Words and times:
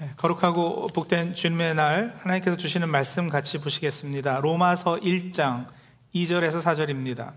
네, 0.00 0.12
거룩하고 0.16 0.86
복된 0.94 1.34
주님의 1.34 1.74
날 1.74 2.16
하나님께서 2.22 2.56
주시는 2.56 2.88
말씀 2.88 3.28
같이 3.28 3.58
보시겠습니다. 3.58 4.38
로마서 4.38 5.00
1장 5.00 5.66
2절에서 6.14 6.62
4절입니다. 6.62 7.32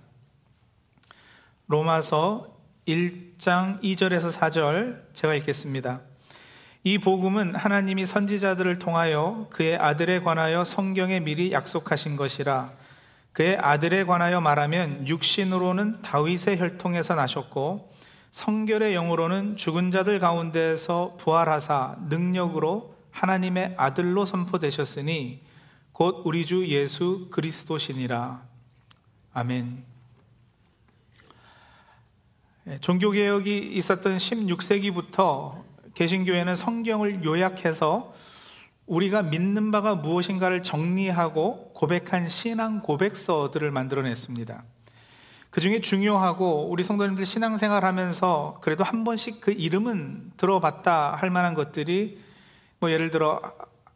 로마서 1.65 2.55
1장 2.87 3.81
2절에서 3.81 4.31
4절 4.31 5.01
제가 5.15 5.33
읽겠습니다. 5.33 6.01
이 6.83 6.99
복음은 6.99 7.55
하나님이 7.55 8.05
선지자들을 8.05 8.77
통하여 8.77 9.47
그의 9.49 9.77
아들에 9.77 10.19
관하여 10.19 10.63
성경에 10.63 11.19
미리 11.19 11.51
약속하신 11.51 12.15
것이라 12.15 12.73
그의 13.33 13.57
아들에 13.57 14.03
관하여 14.03 14.39
말하면 14.39 15.07
육신으로는 15.07 16.03
다윗의 16.03 16.59
혈통에서 16.59 17.15
나셨고 17.15 17.89
성결의 18.31 18.93
영으로는 18.93 19.57
죽은 19.57 19.91
자들 19.91 20.19
가운데서 20.19 21.17
부활하사 21.19 21.97
능력으로 22.07 22.95
하나님의 23.11 23.75
아들로 23.77 24.23
선포되셨으니 24.23 25.41
곧 25.91 26.21
우리 26.25 26.45
주 26.45 26.67
예수 26.67 27.27
그리스도시니라. 27.29 28.41
아멘. 29.33 29.83
예, 32.67 32.77
종교개혁이 32.79 33.57
있었던 33.73 34.17
16세기부터 34.17 35.63
개신교회는 35.93 36.55
성경을 36.55 37.25
요약해서 37.25 38.13
우리가 38.85 39.23
믿는 39.23 39.71
바가 39.71 39.95
무엇인가를 39.95 40.61
정리하고 40.63 41.73
고백한 41.73 42.29
신앙 42.29 42.81
고백서들을 42.81 43.71
만들어냈습니다. 43.71 44.63
그 45.51 45.59
중에 45.59 45.81
중요하고 45.81 46.69
우리 46.69 46.81
성도님들 46.81 47.25
신앙생활 47.25 47.83
하면서 47.83 48.57
그래도 48.61 48.85
한 48.85 49.03
번씩 49.03 49.41
그 49.41 49.51
이름은 49.51 50.31
들어봤다 50.37 51.15
할 51.15 51.29
만한 51.29 51.55
것들이 51.55 52.21
뭐 52.79 52.89
예를 52.89 53.11
들어 53.11 53.41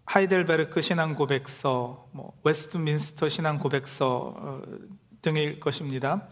하이델베르크 0.05 0.82
신앙 0.82 1.15
고백서, 1.15 2.07
뭐 2.12 2.34
웨스트민스터 2.43 3.30
신앙 3.30 3.57
고백서 3.57 4.34
어, 4.38 4.62
등일 5.21 5.62
것입니다. 5.62 6.27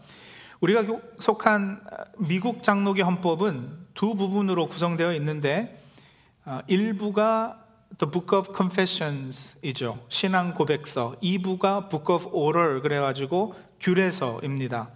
우리가 0.60 0.84
속한 1.18 1.82
미국 2.18 2.62
장로교 2.62 3.02
헌법은 3.02 3.86
두 3.94 4.14
부분으로 4.14 4.68
구성되어 4.68 5.14
있는데 5.14 5.80
어, 6.44 6.60
일부가 6.66 7.64
The 7.96 8.10
Book 8.10 8.38
of 8.38 8.52
Confessions이죠. 8.54 10.04
신앙 10.10 10.52
고백서. 10.54 11.16
2부가 11.22 11.88
Book 11.88 12.14
of 12.14 12.28
Order 12.30 12.82
그래가지고 12.82 13.54
규례서입니다. 13.80 14.90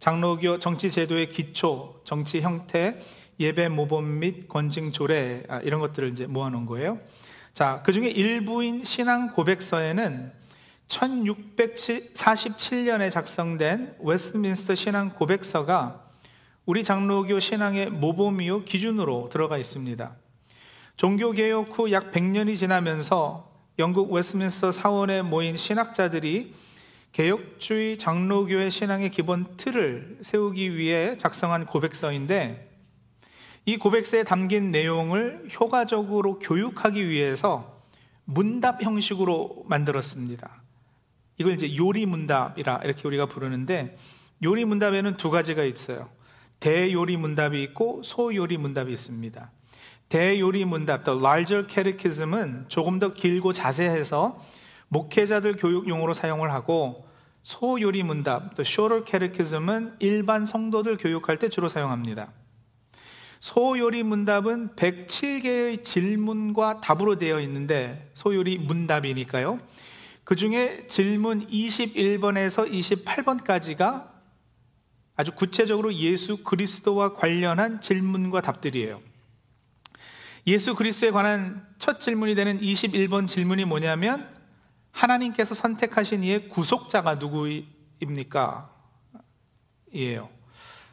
장로교 0.00 0.58
정치 0.58 0.90
제도의 0.90 1.28
기초, 1.28 2.00
정치 2.04 2.40
형태, 2.40 2.98
예배 3.38 3.68
모범 3.68 4.18
및 4.18 4.48
권징 4.48 4.90
조례 4.92 5.44
아, 5.48 5.60
이런 5.60 5.80
것들을 5.80 6.10
이제 6.10 6.26
모아놓은 6.26 6.66
거예요. 6.66 6.98
자, 7.52 7.82
그 7.84 7.92
중에 7.92 8.08
일부인 8.08 8.82
신앙 8.82 9.32
고백서에는 9.32 10.32
1647년에 10.88 13.10
작성된 13.10 13.96
웨스트민스터 14.00 14.74
신앙 14.74 15.10
고백서가 15.10 16.06
우리 16.64 16.82
장로교 16.82 17.38
신앙의 17.38 17.90
모범이요 17.90 18.64
기준으로 18.64 19.28
들어가 19.30 19.58
있습니다. 19.58 20.16
종교개혁 20.96 21.78
후 21.78 21.92
약 21.92 22.10
100년이 22.12 22.56
지나면서 22.56 23.50
영국 23.78 24.10
웨스트민스터 24.12 24.72
사원에 24.72 25.22
모인 25.22 25.56
신학자들이 25.56 26.52
개혁주의 27.12 27.98
장로교의 27.98 28.70
신앙의 28.70 29.10
기본 29.10 29.56
틀을 29.56 30.18
세우기 30.22 30.76
위해 30.76 31.16
작성한 31.18 31.66
고백서인데 31.66 32.68
이 33.66 33.76
고백서에 33.76 34.24
담긴 34.24 34.70
내용을 34.70 35.48
효과적으로 35.60 36.38
교육하기 36.38 37.08
위해서 37.08 37.82
문답 38.24 38.82
형식으로 38.82 39.64
만들었습니다. 39.66 40.62
이걸 41.38 41.54
이제 41.54 41.76
요리 41.76 42.06
문답이라 42.06 42.82
이렇게 42.84 43.08
우리가 43.08 43.26
부르는데 43.26 43.96
요리 44.42 44.64
문답에는 44.64 45.16
두 45.16 45.30
가지가 45.30 45.64
있어요. 45.64 46.08
대요리 46.60 47.16
문답이 47.16 47.62
있고 47.62 48.02
소요리 48.04 48.58
문답이 48.58 48.92
있습니다. 48.92 49.50
대요리 50.10 50.64
문답, 50.64 51.04
the 51.04 51.18
larger 51.18 51.66
catechism은 51.68 52.66
조금 52.68 52.98
더 52.98 53.12
길고 53.12 53.52
자세해서 53.52 54.38
목회자들 54.88 55.56
교육용으로 55.56 56.12
사용을 56.12 56.52
하고 56.52 57.06
소요리 57.42 58.02
문답, 58.02 58.54
또 58.54 58.62
shorter 58.62 59.04
catechism은 59.06 59.96
일반 60.00 60.44
성도들 60.44 60.96
교육할 60.98 61.38
때 61.38 61.48
주로 61.48 61.68
사용합니다. 61.68 62.32
소요리 63.40 64.02
문답은 64.02 64.76
107개의 64.76 65.82
질문과 65.82 66.80
답으로 66.82 67.16
되어 67.16 67.40
있는데 67.40 68.10
소요리 68.12 68.58
문답이니까요. 68.58 69.58
그 70.24 70.36
중에 70.36 70.86
질문 70.86 71.46
21번에서 71.48 72.70
28번까지가 72.70 74.10
아주 75.16 75.32
구체적으로 75.32 75.92
예수 75.94 76.44
그리스도와 76.44 77.14
관련한 77.14 77.80
질문과 77.80 78.42
답들이에요. 78.42 79.00
예수 80.46 80.74
그리스도에 80.74 81.10
관한 81.10 81.66
첫 81.78 82.00
질문이 82.00 82.34
되는 82.34 82.60
21번 82.60 83.26
질문이 83.26 83.64
뭐냐면 83.64 84.39
하나님께서 84.92 85.54
선택하신 85.54 86.24
이의 86.24 86.48
구속자가 86.48 87.16
누구입니까? 87.16 88.70
이에요. 89.92 90.28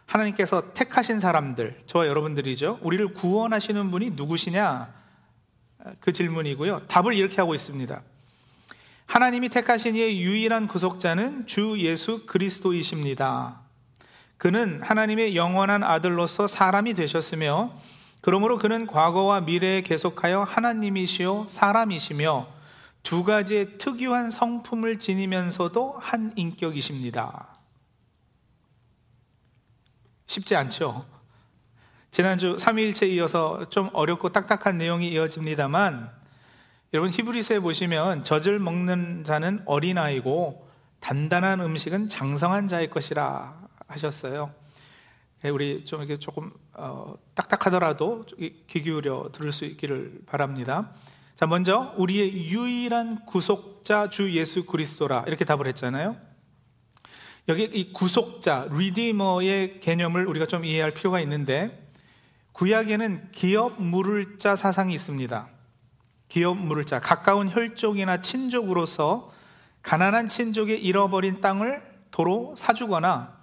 하나님께서 0.06 0.74
택하신 0.74 1.20
사람들, 1.20 1.84
저와 1.86 2.08
여러분들이죠. 2.08 2.80
우리를 2.82 3.14
구원하시는 3.14 3.92
분이 3.92 4.12
누구시냐? 4.12 4.94
그 6.00 6.14
질문이고요. 6.14 6.88
답을 6.88 7.14
이렇게 7.14 7.38
하고 7.38 7.54
있습니다. 7.54 8.02
하나님이 9.06 9.50
택하신 9.50 9.96
이의 9.96 10.22
유일한 10.22 10.68
구속자는 10.68 11.48
주 11.48 11.76
예수 11.80 12.26
그리스도이십니다. 12.26 13.62
그는 14.38 14.82
하나님의 14.84 15.36
영원한 15.36 15.84
아들로서 15.84 16.48
사람이 16.48 16.94
되셨으며, 16.94 17.74
그러므로 18.22 18.58
그는 18.58 18.86
과거와 18.88 19.42
미래에 19.42 19.82
계속하여 19.82 20.44
하나님이시요 20.44 21.48
사람이시며 21.50 22.48
두 23.08 23.24
가지의 23.24 23.78
특유한 23.78 24.30
성품을 24.30 25.00
지니면서도 25.00 25.94
한 25.98 26.34
인격이십니다. 26.36 27.58
쉽지 30.26 30.58
않죠? 30.58 31.06
지난주 32.12 32.58
3일째 32.58 33.08
이어서 33.12 33.64
좀 33.70 33.90
어렵고 33.94 34.34
딱딱한 34.34 34.78
내용이 34.78 35.10
이어집니다만 35.14 36.12
여러분 36.94 37.10
히브리서에 37.14 37.60
보시면 37.60 38.26
젖을 38.26 38.60
먹는 38.60 39.24
자는 39.24 39.64
어린아이고 39.66 40.70
단단한 41.00 41.62
음식은 41.62 42.10
장성한 42.10 42.68
자의 42.68 42.90
것이라 42.90 43.70
하셨어요. 43.88 44.54
예, 45.46 45.50
우리 45.50 45.86
좀 45.86 46.02
이렇게 46.02 46.20
조금 46.20 46.52
어, 46.74 47.16
딱딱하더라도 47.36 48.26
귀 48.38 48.82
기울여 48.82 49.30
들을 49.32 49.54
수 49.54 49.64
있기를 49.64 50.24
바랍니다. 50.26 50.92
자, 51.38 51.46
먼저 51.46 51.94
우리의 51.98 52.50
유일한 52.50 53.24
구속자 53.28 54.10
주 54.10 54.32
예수 54.32 54.66
그리스도라 54.66 55.26
이렇게 55.28 55.46
답을 55.46 55.68
했잖아요. 55.68 56.18
여기 57.48 57.64
이 57.66 57.94
구속자, 57.94 58.68
리디머의 58.72 59.80
개념을 59.80 60.26
우리가 60.26 60.48
좀 60.48 60.66
이해할 60.66 60.90
필요가 60.90 61.20
있는데 61.22 61.92
구약에는 62.54 63.30
기업 63.34 63.80
물을 63.80 64.40
자 64.40 64.56
사상이 64.56 64.96
있습니다. 64.96 65.48
기업 66.28 66.58
물을 66.58 66.86
자, 66.86 67.00
가까운 67.00 67.52
혈족이나 67.52 68.22
친족으로서 68.22 69.32
가난한 69.84 70.30
친족의 70.30 70.84
잃어버린 70.84 71.40
땅을 71.40 71.84
도로 72.10 72.56
사주거나 72.58 73.38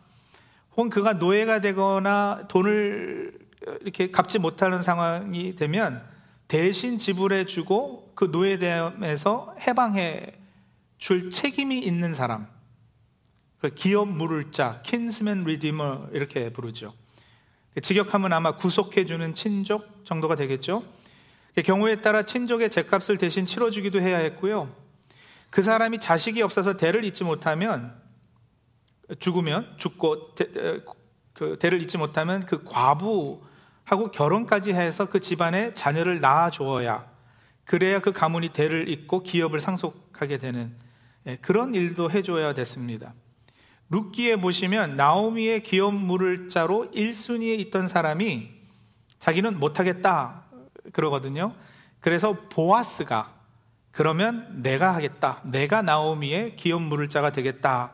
혹은 0.72 0.91
그가 0.91 1.12
노예가 1.12 1.60
되거나 1.60 2.49
돈을 2.49 3.38
이렇게 3.83 4.10
갚지 4.10 4.41
못하는 4.41 4.83
상황이 4.83 5.54
되면 5.54 6.14
대신 6.48 6.98
지불해 6.98 7.46
주고 7.46 8.12
그 8.14 8.26
노예됨에서 8.26 9.56
해방해 9.60 10.34
줄 10.98 11.30
책임이 11.30 11.78
있는 11.78 12.14
사람. 12.14 12.46
그 13.58 13.74
기업 13.74 14.08
물을 14.08 14.50
자, 14.50 14.82
킨스맨 14.82 15.44
리디머 15.44 16.08
이렇게 16.12 16.52
부르죠. 16.52 16.94
그 17.74 17.80
직역하면 17.80 18.32
아마 18.32 18.56
구속해 18.56 19.04
주는 19.06 19.34
친족 19.34 20.04
정도가 20.04 20.36
되겠죠. 20.36 20.84
그 21.54 21.62
경우에 21.62 22.00
따라 22.00 22.24
친족의 22.24 22.70
제값을 22.70 23.18
대신 23.18 23.46
치러 23.46 23.70
주기도 23.70 24.00
해야 24.00 24.18
했고요. 24.18 24.74
그 25.50 25.62
사람이 25.62 25.98
자식이 25.98 26.42
없어서 26.42 26.76
대를 26.76 27.04
잇지 27.04 27.24
못하면 27.24 27.94
죽으면 29.18 29.74
죽고 29.76 30.34
대, 30.34 30.80
그 31.32 31.58
대를 31.58 31.80
잇지 31.82 31.96
못하면 31.96 32.44
그 32.46 32.64
과부 32.64 33.42
하고 33.84 34.09
결혼까지 34.09 34.72
해서 34.72 35.07
그 35.07 35.21
집안에 35.21 35.75
자녀를 35.75 36.21
낳아 36.21 36.51
주어야 36.51 37.07
그래야 37.65 38.01
그 38.01 38.13
가문이 38.13 38.51
대를 38.51 38.89
잇고 38.89 39.22
기업을 39.22 39.60
상속하게 39.60 40.39
되는 40.39 40.75
예, 41.27 41.36
그런 41.36 41.75
일도 41.75 42.10
해줘야 42.10 42.53
됐습니다. 42.53 43.15
룻기에 43.91 44.36
보시면 44.36 44.97
나오미의 44.97 45.63
기업 45.63 45.95
물을 45.95 46.48
자로 46.48 46.91
1순위에 46.95 47.59
있던 47.60 47.86
사람이 47.86 48.51
자기는 49.19 49.59
못하겠다 49.59 50.45
그러거든요. 50.92 51.54
그래서 52.01 52.37
보아스가 52.51 53.33
그러면 53.91 54.63
내가 54.63 54.95
하겠다. 54.95 55.41
내가 55.45 55.80
나오미의 55.83 56.57
기업 56.57 56.83
물을 56.83 57.09
자가 57.09 57.30
되겠다. 57.30 57.92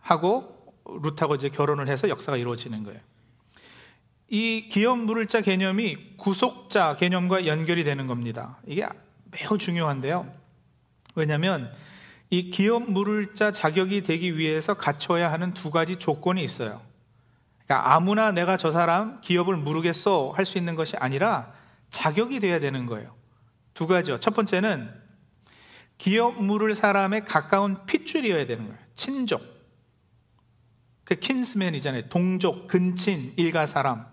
하고 0.00 0.74
룻하고 0.84 1.34
이제 1.34 1.48
결혼을 1.48 1.88
해서 1.88 2.08
역사가 2.08 2.36
이루어지는 2.36 2.84
거예요. 2.84 3.00
이 4.28 4.68
기업 4.68 4.98
물을 4.98 5.26
자 5.26 5.40
개념이 5.40 6.16
구속자 6.16 6.96
개념과 6.96 7.46
연결이 7.46 7.84
되는 7.84 8.06
겁니다. 8.06 8.58
이게 8.66 8.86
매우 9.30 9.56
중요한데요. 9.56 10.32
왜냐하면 11.14 11.72
이 12.30 12.50
기업 12.50 12.90
물을 12.90 13.34
자 13.34 13.52
자격이 13.52 14.02
되기 14.02 14.36
위해서 14.36 14.74
갖춰야 14.74 15.32
하는 15.32 15.54
두 15.54 15.70
가지 15.70 15.96
조건이 15.96 16.44
있어요. 16.44 16.82
그러니까 17.64 17.94
아무나 17.94 18.32
내가 18.32 18.56
저 18.56 18.70
사람 18.70 19.20
기업을 19.22 19.56
물으겠어 19.56 20.32
할수 20.36 20.58
있는 20.58 20.74
것이 20.74 20.96
아니라 20.96 21.52
자격이 21.90 22.40
돼야 22.40 22.60
되는 22.60 22.86
거예요. 22.86 23.14
두 23.72 23.86
가지요. 23.86 24.20
첫 24.20 24.34
번째는 24.34 24.92
기업 25.96 26.42
물을 26.42 26.74
사람의 26.74 27.24
가까운 27.24 27.86
핏줄이어야 27.86 28.46
되는 28.46 28.66
거예요. 28.66 28.78
친족. 28.94 29.42
그 31.04 31.14
킨스맨이잖아요. 31.14 32.08
동족, 32.10 32.66
근친, 32.66 33.32
일가 33.36 33.66
사람. 33.66 34.06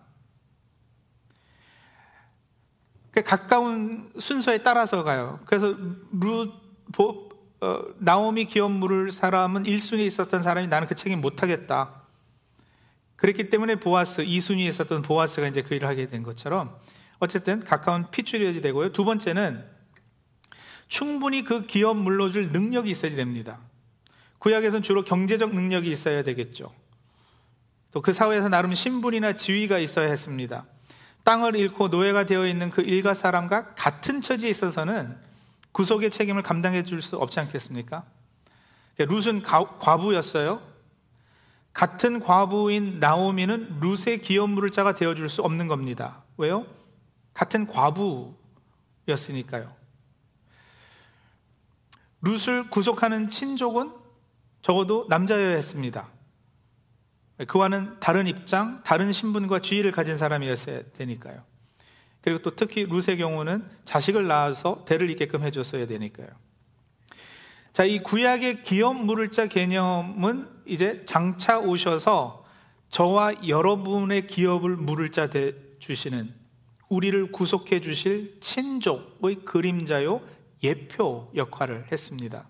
그 3.04 3.04
가까운 3.21 4.11
순서에 4.17 4.59
따라서 4.59 5.03
가요. 5.03 5.39
그래서 5.45 5.75
루, 6.11 6.51
보, 6.91 7.29
어, 7.61 7.81
나오미 7.99 8.45
기업 8.45 8.71
물을 8.71 9.11
사람은 9.11 9.63
1순위에 9.63 10.05
있었던 10.07 10.43
사람이 10.43 10.67
나는 10.67 10.87
그 10.87 10.95
책임 10.95 11.21
못하겠다. 11.21 12.01
그랬기 13.15 13.49
때문에 13.49 13.75
보아스, 13.75 14.23
2순위에 14.23 14.67
있었던 14.69 15.01
보아스가 15.01 15.47
이제 15.47 15.61
그 15.61 15.73
일을 15.73 15.87
하게 15.87 16.07
된 16.07 16.23
것처럼 16.23 16.75
어쨌든 17.19 17.63
가까운 17.63 18.11
핏줄이어야 18.11 18.59
되고요. 18.61 18.91
두 18.91 19.05
번째는 19.05 19.65
충분히 20.87 21.43
그 21.43 21.65
기업 21.65 21.97
물러줄 21.97 22.51
능력이 22.51 22.89
있어야 22.91 23.15
됩니다. 23.15 23.59
구약에서는 24.39 24.83
주로 24.83 25.03
경제적 25.03 25.55
능력이 25.55 25.89
있어야 25.89 26.23
되겠죠. 26.23 26.71
또 27.91 28.01
그 28.01 28.11
사회에서 28.11 28.49
나름 28.49 28.73
신분이나 28.73 29.37
지위가 29.37 29.79
있어야 29.79 30.09
했습니다. 30.09 30.65
땅을 31.25 31.55
잃고 31.55 31.89
노예가 31.89 32.25
되어 32.25 32.47
있는 32.47 32.69
그 32.69 32.81
일가 32.81 33.13
사람과 33.13 33.73
같은 33.75 34.21
처지에 34.21 34.49
있어서는 34.49 35.17
구속의 35.73 36.11
책임을 36.11 36.43
감당해 36.43 36.83
줄 36.83 37.01
수 37.01 37.17
없지 37.17 37.41
않겠습니까? 37.41 38.05
룻은 38.97 39.43
과부였어요. 39.43 40.61
같은 41.73 42.21
과부인 42.21 43.01
나오미는 43.01 43.81
룻의 43.81 44.21
기업 44.21 44.49
물을 44.51 44.71
자가 44.71 44.95
되어줄 44.95 45.29
수 45.29 45.41
없는 45.41 45.67
겁니다. 45.67 46.23
왜요? 46.37 46.65
같은 47.33 47.67
과부였으니까요. 47.67 49.75
룻을 52.21 52.69
구속하는 52.69 53.29
친족은 53.29 53.91
적어도 54.61 55.05
남자여야 55.09 55.57
했습니다. 55.57 56.07
그와는 57.47 57.99
다른 57.99 58.27
입장, 58.27 58.81
다른 58.83 59.11
신분과 59.11 59.59
지위를 59.59 59.91
가진 59.91 60.15
사람이었어야 60.15 60.83
되니까요. 60.97 61.43
그리고 62.21 62.41
또 62.41 62.55
특히 62.55 62.85
룻의 62.85 63.17
경우는 63.17 63.65
자식을 63.83 64.25
낳아서 64.27 64.85
대를 64.85 65.09
잇게끔 65.09 65.43
해줬어야 65.43 65.85
되니까요. 65.85 66.27
자, 67.73 67.83
이 67.83 67.99
구약의 67.99 68.63
기업 68.63 68.95
물을자 68.95 69.47
개념은 69.47 70.47
이제 70.65 71.03
장차 71.05 71.59
오셔서 71.59 72.45
저와 72.89 73.47
여러분의 73.47 74.27
기업을 74.27 74.77
물을 74.77 75.11
자 75.11 75.27
주시는 75.79 76.33
우리를 76.87 77.31
구속해 77.31 77.81
주실 77.81 78.39
친족의 78.39 79.43
그림자요 79.43 80.21
예표 80.63 81.31
역할을 81.35 81.91
했습니다. 81.91 82.47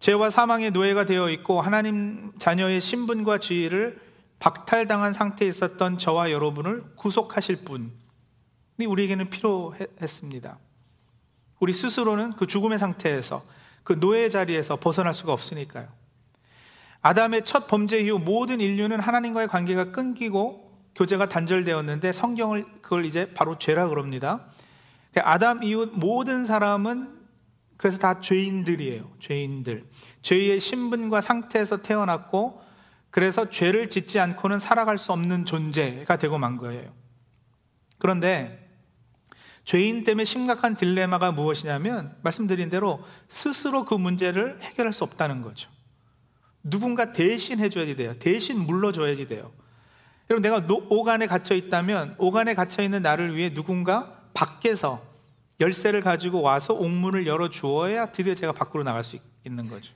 죄와 0.00 0.30
사망의 0.30 0.70
노예가 0.70 1.04
되어 1.04 1.28
있고 1.30 1.60
하나님 1.60 2.32
자녀의 2.38 2.80
신분과 2.80 3.38
지위를 3.38 4.00
박탈당한 4.38 5.12
상태에 5.12 5.46
있었던 5.46 5.98
저와 5.98 6.30
여러분을 6.30 6.82
구속하실 6.96 7.64
분이 7.64 8.86
우리에게는 8.86 9.28
필요했습니다. 9.28 10.58
우리 11.60 11.74
스스로는 11.74 12.32
그 12.32 12.46
죽음의 12.46 12.78
상태에서 12.78 13.44
그 13.84 14.00
노예 14.00 14.30
자리에서 14.30 14.76
벗어날 14.76 15.12
수가 15.12 15.34
없으니까요. 15.34 15.88
아담의 17.02 17.44
첫 17.44 17.66
범죄 17.66 18.00
이후 18.00 18.18
모든 18.18 18.60
인류는 18.60 19.00
하나님과의 19.00 19.48
관계가 19.48 19.92
끊기고 19.92 20.70
교제가 20.94 21.28
단절되었는데 21.28 22.12
성경을 22.12 22.64
그걸 22.80 23.04
이제 23.04 23.32
바로 23.34 23.58
죄라 23.58 23.88
그럽니다. 23.88 24.46
아담 25.16 25.62
이후 25.62 25.90
모든 25.92 26.46
사람은 26.46 27.19
그래서 27.80 27.96
다 27.96 28.20
죄인들이에요. 28.20 29.10
죄인들. 29.20 29.86
죄의 30.20 30.60
신분과 30.60 31.22
상태에서 31.22 31.78
태어났고 31.78 32.60
그래서 33.08 33.48
죄를 33.48 33.88
짓지 33.88 34.20
않고는 34.20 34.58
살아갈 34.58 34.98
수 34.98 35.12
없는 35.12 35.46
존재가 35.46 36.18
되고 36.18 36.36
만 36.36 36.58
거예요. 36.58 36.92
그런데 37.96 38.68
죄인 39.64 40.04
때문에 40.04 40.26
심각한 40.26 40.76
딜레마가 40.76 41.32
무엇이냐면 41.32 42.14
말씀드린 42.20 42.68
대로 42.68 43.02
스스로 43.28 43.86
그 43.86 43.94
문제를 43.94 44.60
해결할 44.60 44.92
수 44.92 45.02
없다는 45.04 45.40
거죠. 45.40 45.70
누군가 46.62 47.14
대신 47.14 47.60
해줘야지 47.60 47.96
돼요. 47.96 48.14
대신 48.18 48.58
물러줘야지 48.58 49.26
돼요. 49.26 49.54
여러분 50.28 50.42
내가 50.42 50.62
오간에 50.90 51.26
갇혀 51.26 51.54
있다면 51.54 52.16
오간에 52.18 52.52
갇혀 52.52 52.82
있는 52.82 53.00
나를 53.00 53.34
위해 53.36 53.54
누군가 53.54 54.20
밖에서 54.34 55.09
열쇠를 55.60 56.00
가지고 56.00 56.40
와서 56.40 56.74
옥문을 56.74 57.26
열어 57.26 57.50
주어야 57.50 58.10
드디어 58.12 58.34
제가 58.34 58.52
밖으로 58.52 58.82
나갈 58.82 59.04
수 59.04 59.18
있는 59.44 59.68
거죠. 59.68 59.94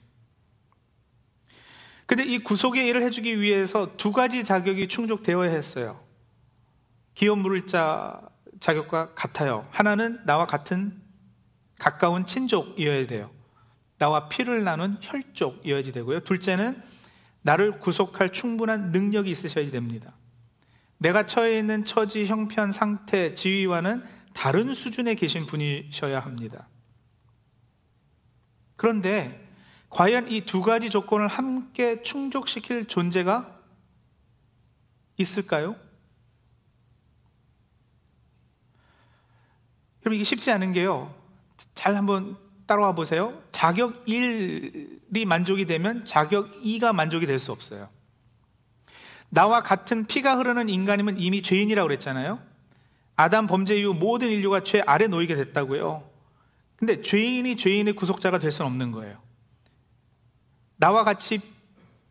근데 2.06 2.22
이 2.22 2.38
구속의 2.38 2.86
일을 2.86 3.02
해주기 3.02 3.40
위해서 3.40 3.96
두 3.96 4.12
가지 4.12 4.44
자격이 4.44 4.88
충족되어야 4.88 5.50
했어요. 5.50 6.04
기업 7.14 7.38
물을 7.38 7.66
자 7.66 8.20
자격과 8.60 9.14
같아요. 9.14 9.66
하나는 9.70 10.20
나와 10.26 10.46
같은 10.46 11.00
가까운 11.78 12.26
친족이어야 12.26 13.06
돼요. 13.06 13.30
나와 13.98 14.28
피를 14.28 14.64
나눈 14.64 14.98
혈족이어야지 15.00 15.92
되고요. 15.92 16.20
둘째는 16.20 16.80
나를 17.42 17.78
구속할 17.78 18.32
충분한 18.32 18.90
능력이 18.90 19.30
있으셔야 19.30 19.70
됩니다. 19.70 20.14
내가 20.98 21.26
처해 21.26 21.58
있는 21.58 21.84
처지, 21.84 22.26
형편, 22.26 22.72
상태, 22.72 23.34
지위와는 23.34 24.02
다른 24.34 24.74
수준에 24.74 25.14
계신 25.14 25.46
분이셔야 25.46 26.20
합니다. 26.20 26.68
그런데 28.76 29.40
과연 29.88 30.30
이 30.30 30.42
두 30.42 30.60
가지 30.60 30.90
조건을 30.90 31.28
함께 31.28 32.02
충족시킬 32.02 32.86
존재가 32.86 33.58
있을까요? 35.16 35.76
여러분 40.04 40.16
이게 40.16 40.24
쉽지 40.24 40.50
않은 40.50 40.72
게요. 40.72 41.14
잘 41.74 41.96
한번 41.96 42.36
따라와 42.66 42.92
보세요. 42.92 43.40
자격 43.52 44.04
1이 44.04 45.24
만족이 45.26 45.64
되면 45.66 46.04
자격 46.04 46.50
2가 46.62 46.92
만족이 46.92 47.26
될 47.26 47.38
수 47.38 47.52
없어요. 47.52 47.88
나와 49.30 49.62
같은 49.62 50.04
피가 50.04 50.36
흐르는 50.36 50.68
인간이면 50.68 51.18
이미 51.18 51.40
죄인이라고 51.42 51.86
그랬잖아요. 51.88 52.40
아담 53.16 53.46
범죄 53.46 53.76
이후 53.76 53.94
모든 53.94 54.30
인류가 54.30 54.62
죄 54.64 54.82
아래 54.86 55.06
놓이게 55.06 55.34
됐다고요. 55.34 56.08
근데 56.76 57.00
죄인이 57.02 57.56
죄인의 57.56 57.94
구속자가 57.94 58.38
될 58.38 58.50
수는 58.50 58.70
없는 58.70 58.90
거예요. 58.92 59.18
나와 60.76 61.04
같이 61.04 61.40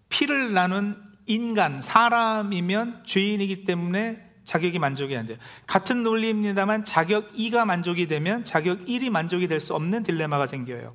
피를 0.09 0.53
나눈 0.53 1.01
인간, 1.25 1.81
사람이면 1.81 3.03
죄인이기 3.05 3.65
때문에 3.65 4.29
자격이 4.45 4.79
만족이 4.79 5.15
안 5.15 5.25
돼요. 5.25 5.37
같은 5.67 6.03
논리입니다만 6.03 6.85
자격 6.85 7.33
2가 7.33 7.65
만족이 7.65 8.07
되면 8.07 8.43
자격 8.43 8.85
1이 8.85 9.09
만족이 9.09 9.47
될 9.47 9.59
수 9.59 9.73
없는 9.73 10.03
딜레마가 10.03 10.45
생겨요. 10.47 10.93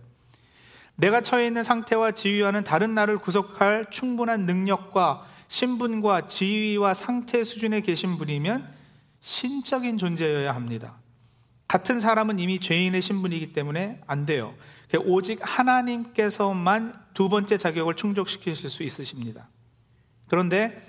내가 0.97 1.21
처해 1.21 1.47
있는 1.47 1.63
상태와 1.63 2.11
지위와는 2.13 2.65
다른 2.65 2.95
나를 2.95 3.19
구속할 3.19 3.87
충분한 3.91 4.47
능력과 4.47 5.27
신분과 5.49 6.27
지위와 6.27 6.93
상태 6.93 7.45
수준에 7.45 7.81
계신 7.81 8.19
분이면 8.19 8.78
신적인 9.21 9.99
존재여야 9.99 10.55
합니다. 10.55 10.99
같은 11.67 12.01
사람은 12.01 12.39
이미 12.39 12.61
죄인의 12.61 13.03
신분이기 13.03 13.53
때문에 13.53 14.01
안 14.07 14.25
돼요. 14.25 14.55
오직 15.05 15.39
하나님께서만 15.43 16.99
두 17.13 17.29
번째 17.29 17.59
자격을 17.59 17.95
충족시키실 17.95 18.71
수 18.71 18.83
있으십니다. 18.83 19.49
그런데 20.29 20.83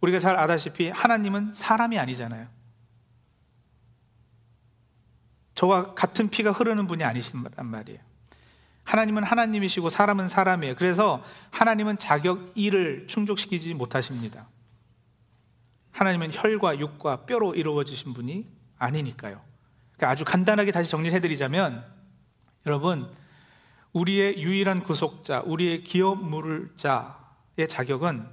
우리가 0.00 0.18
잘 0.18 0.36
아다시피 0.36 0.88
하나님은 0.88 1.54
사람이 1.54 1.98
아니잖아요. 1.98 2.48
저와 5.54 5.94
같은 5.94 6.28
피가 6.28 6.52
흐르는 6.52 6.86
분이 6.86 7.02
아니신란 7.02 7.64
말이에요. 7.64 8.00
하나님은 8.84 9.24
하나님이시고 9.24 9.90
사람은 9.90 10.28
사람이에요. 10.28 10.74
그래서 10.76 11.24
하나님은 11.50 11.98
자격 11.98 12.54
1을 12.54 13.08
충족시키지 13.08 13.74
못하십니다. 13.74 14.48
하나님은 15.96 16.30
혈과 16.32 16.78
육과 16.78 17.24
뼈로 17.24 17.54
이루어지신 17.54 18.12
분이 18.12 18.46
아니니까요. 18.76 19.40
그러니까 19.92 20.10
아주 20.10 20.26
간단하게 20.26 20.70
다시 20.70 20.90
정리를 20.90 21.16
해드리자면 21.16 21.84
여러분 22.66 23.10
우리의 23.94 24.42
유일한 24.42 24.80
구속자, 24.80 25.40
우리의 25.46 25.84
기업 25.84 26.22
물자의 26.22 27.66
자격은 27.66 28.28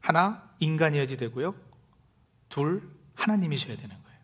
하나 0.00 0.50
인간이어야 0.60 1.06
되고요. 1.06 1.54
둘 2.48 2.82
하나님이셔야 3.14 3.76
되는 3.76 3.90
거예요. 3.90 4.18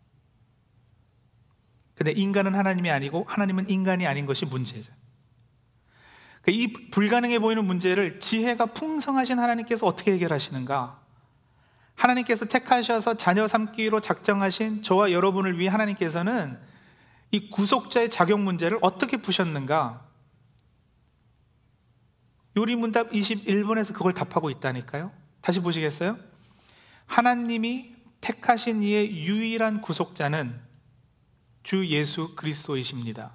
근데 1.93 2.11
인간은 2.11 2.55
하나님이 2.55 2.89
아니고 2.89 3.25
하나님은 3.27 3.69
인간이 3.69 4.07
아닌 4.07 4.25
것이 4.25 4.47
문제죠. 4.47 4.91
그러니까 6.41 6.63
이 6.63 6.89
불가능해 6.89 7.37
보이는 7.37 7.63
문제를 7.63 8.19
지혜가 8.19 8.67
풍성하신 8.67 9.37
하나님께서 9.37 9.85
어떻게 9.85 10.13
해결하시는가? 10.13 11.06
하나님께서 11.97 12.45
택하셔서 12.45 13.15
자녀 13.15 13.47
삼기로 13.47 13.99
작정하신 13.99 14.83
저와 14.83 15.11
여러분을 15.11 15.59
위해 15.59 15.69
하나님께서는 15.69 16.57
이 17.31 17.49
구속자의 17.49 18.09
자격 18.09 18.39
문제를 18.39 18.77
어떻게 18.81 19.17
푸셨는가? 19.17 20.05
요리문답 22.55 23.11
21번에서 23.11 23.93
그걸 23.93 24.13
답하고 24.13 24.49
있다니까요. 24.49 25.11
다시 25.41 25.59
보시겠어요? 25.59 26.17
하나님이 27.07 27.95
택하신 28.21 28.83
이의 28.83 29.25
유일한 29.25 29.81
구속자는 29.81 30.59
주 31.63 31.85
예수 31.87 32.35
그리스도이십니다. 32.35 33.33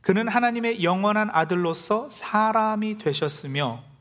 그는 0.00 0.28
하나님의 0.28 0.84
영원한 0.84 1.30
아들로서 1.32 2.10
사람이 2.10 2.98
되셨으며 2.98 3.93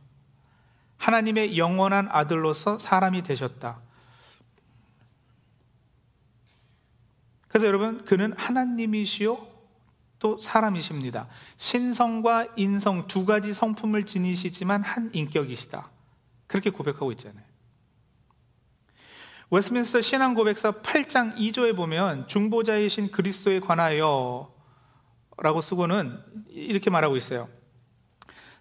하나님의 0.98 1.58
영원한 1.58 2.08
아들로서 2.10 2.80
사람이 2.80 3.24
되셨다. 3.24 3.80
그래서 7.48 7.68
여러분, 7.68 8.04
그는 8.06 8.34
하나님이시요 8.38 9.54
또 10.20 10.40
사람이십니다. 10.40 11.28
신성과 11.58 12.48
인성 12.56 13.08
두 13.08 13.26
가지 13.26 13.52
성품을 13.52 14.06
지니시지만 14.06 14.82
한 14.82 15.10
인격이시다. 15.14 15.90
그렇게 16.48 16.70
고백하고 16.70 17.12
있잖아요. 17.12 17.44
웨스민스터 19.52 20.02
신앙 20.02 20.34
고백사 20.34 20.72
8장 20.72 21.36
2조에 21.36 21.76
보면 21.76 22.28
중보자이신 22.28 23.12
그리스도에 23.12 23.60
관하여 23.60 24.52
라고 25.38 25.62
쓰고는 25.62 26.18
이렇게 26.50 26.90
말하고 26.90 27.18
있어요. 27.18 27.50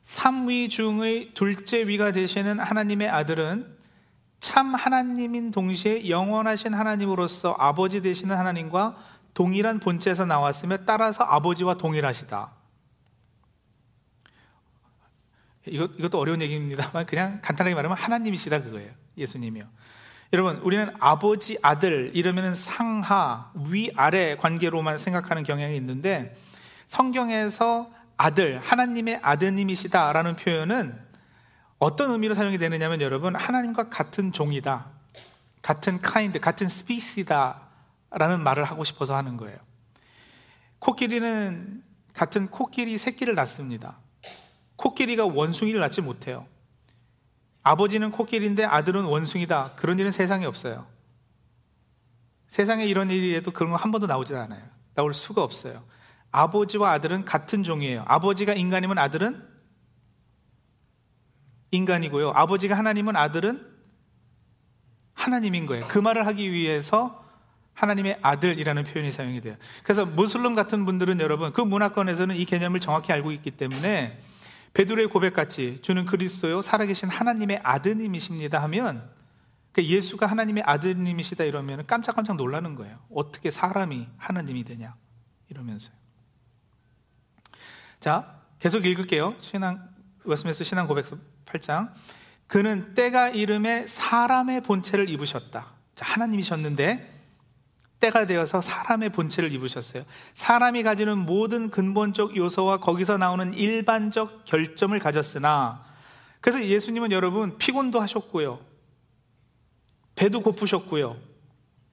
삼위 0.03 0.69
중의 0.69 1.35
둘째 1.35 1.87
위가 1.87 2.13
되시는 2.13 2.59
하나님의 2.59 3.09
아들은 3.09 3.77
참 4.41 4.75
하나님인 4.75 5.53
동시에 5.53 6.09
영원하신 6.09 6.75
하나님으로서 6.75 7.55
아버지 7.59 8.03
되시는 8.03 8.37
하나님과 8.37 8.97
동일한 9.35 9.79
본체에서 9.79 10.27
나왔으며 10.27 10.79
따라서 10.79 11.25
아버지와 11.25 11.75
동일하시다. 11.75 12.53
이것, 15.69 15.93
이것도 15.97 16.19
어려운 16.19 16.43
얘기입니다만 16.43 17.07
그냥 17.07 17.39
간단하게 17.41 17.77
말하면 17.77 17.97
하나님이시다 17.97 18.65
그거예요. 18.65 18.91
예수님이요. 19.17 19.65
여러분, 20.33 20.57
우리는 20.59 20.93
아버지, 20.99 21.59
아들 21.63 22.11
이러면 22.15 22.55
상하, 22.55 23.53
위, 23.69 23.91
아래 23.95 24.37
관계로만 24.37 24.99
생각하는 24.99 25.45
경향이 25.45 25.77
있는데 25.77 26.35
성경에서 26.87 27.91
아들, 28.23 28.61
하나님의 28.61 29.19
아드님이시다라는 29.21 30.37
표현은 30.37 30.97
어떤 31.81 32.13
의미로 32.13 32.35
사용이 32.35 32.57
되느냐면 32.57 33.01
여러분 33.01 33.35
하나님과 33.35 33.89
같은 33.89 34.31
종이다. 34.31 34.91
같은 35.61 36.01
카인드, 36.01 36.39
같은 36.39 36.69
스피시다. 36.69 37.63
라는 38.13 38.41
말을 38.45 38.63
하고 38.63 38.85
싶어서 38.85 39.17
하는 39.17 39.37
거예요. 39.37 39.57
코끼리는 40.79 41.83
같은 42.15 42.47
코끼리 42.47 42.97
새끼를 42.97 43.35
낳습니다. 43.35 43.99
코끼리가 44.77 45.27
원숭이를 45.27 45.81
낳지 45.81 46.01
못해요. 46.01 46.47
아버지는 47.65 48.13
코끼리인데 48.13 48.65
아들은 48.65 49.03
원숭이다. 49.03 49.73
그런 49.75 49.99
일은 49.99 50.13
세상에 50.13 50.47
없어요. 50.47 50.87
세상에 52.51 52.85
이런 52.85 53.11
일이 53.11 53.35
해도 53.35 53.51
그런 53.51 53.73
거 53.73 53.77
한 53.79 53.91
번도 53.91 54.07
나오지 54.07 54.37
않아요. 54.37 54.63
나올 54.95 55.13
수가 55.13 55.43
없어요. 55.43 55.83
아버지와 56.33 56.93
아들은 56.93 57.25
같은 57.25 57.63
종이에요. 57.63 58.05
아버지가 58.09 58.55
인간이면 58.55 58.99
아들은 58.99 59.47
인간이고요. 61.71 62.31
아버지가 62.31 62.77
하나님은 62.77 63.17
아들은 63.17 63.67
하나님인 65.15 65.67
거예요. 65.67 65.87
그 65.89 65.99
말을 65.99 66.27
하기 66.27 66.51
위해서 66.51 67.23
하나님의 67.75 68.19
아들이라는 68.23 68.85
표현이 68.85 69.11
사용이 69.11 69.41
돼요. 69.41 69.57
그래서 69.83 70.05
무슬림 70.05 70.55
같은 70.55 70.85
분들은 70.85 71.21
여러분 71.21 71.53
그 71.53 71.61
문화권에서는 71.61 72.37
이 72.37 72.45
개념을 72.45 72.81
정확히 72.81 73.13
알고 73.13 73.33
있기 73.33 73.53
때문에 73.53 74.19
베드로의 74.75 75.09
고백같이 75.09 75.79
주는 75.81 76.05
그리스도요 76.07 76.63
살아계신 76.63 77.09
하나님의 77.09 77.61
아드님이십니다 77.63 78.63
하면 78.63 79.11
그 79.73 79.85
예수가 79.85 80.27
하나님의 80.27 80.65
아드님이시다 80.67 81.45
이러면 81.45 81.87
깜짝깜짝 81.87 82.37
놀라는 82.37 82.75
거예요. 82.75 82.99
어떻게 83.11 83.51
사람이 83.51 84.09
하나님이 84.19 84.65
되냐 84.65 84.95
이러면서요. 85.49 86.02
자 88.03 88.35
계속 88.59 88.85
읽을게요. 88.85 89.37
신앙 89.41 89.89
웨스메스 90.25 90.65
신앙 90.65 90.89
고백서 90.89 91.17
8장. 91.47 91.93
그는 92.49 92.95
때가 92.95 93.29
이름에 93.29 93.87
사람의 93.87 94.63
본체를 94.63 95.09
입으셨다. 95.09 95.67
자, 95.95 96.05
하나님이셨는데 96.05 97.11
때가 98.01 98.27
되어서 98.27 98.61
사람의 98.61 99.11
본체를 99.11 99.53
입으셨어요. 99.53 100.05
사람이 100.35 100.83
가지는 100.83 101.17
모든 101.17 101.71
근본적 101.71 102.37
요소와 102.37 102.79
거기서 102.79 103.19
나오는 103.19 103.53
일반적 103.53 104.47
결점을 104.47 104.99
가졌으나 104.99 105.85
그래서 106.41 106.65
예수님은 106.65 107.13
여러분 107.13 107.57
피곤도 107.57 108.01
하셨고요. 108.01 108.59
배도 110.17 110.41
고프셨고요. 110.41 111.17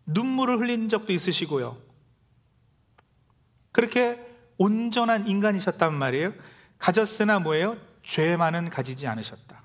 눈물을 0.07 0.59
흘린 0.59 0.89
적도 0.89 1.13
있으시고요. 1.13 1.77
그렇게 3.71 4.28
온전한 4.59 5.25
인간이셨단 5.25 5.93
말이에요. 5.93 6.33
가졌으나 6.77 7.39
뭐예요? 7.39 7.77
죄만은 8.03 8.69
가지지 8.69 9.07
않으셨다. 9.07 9.63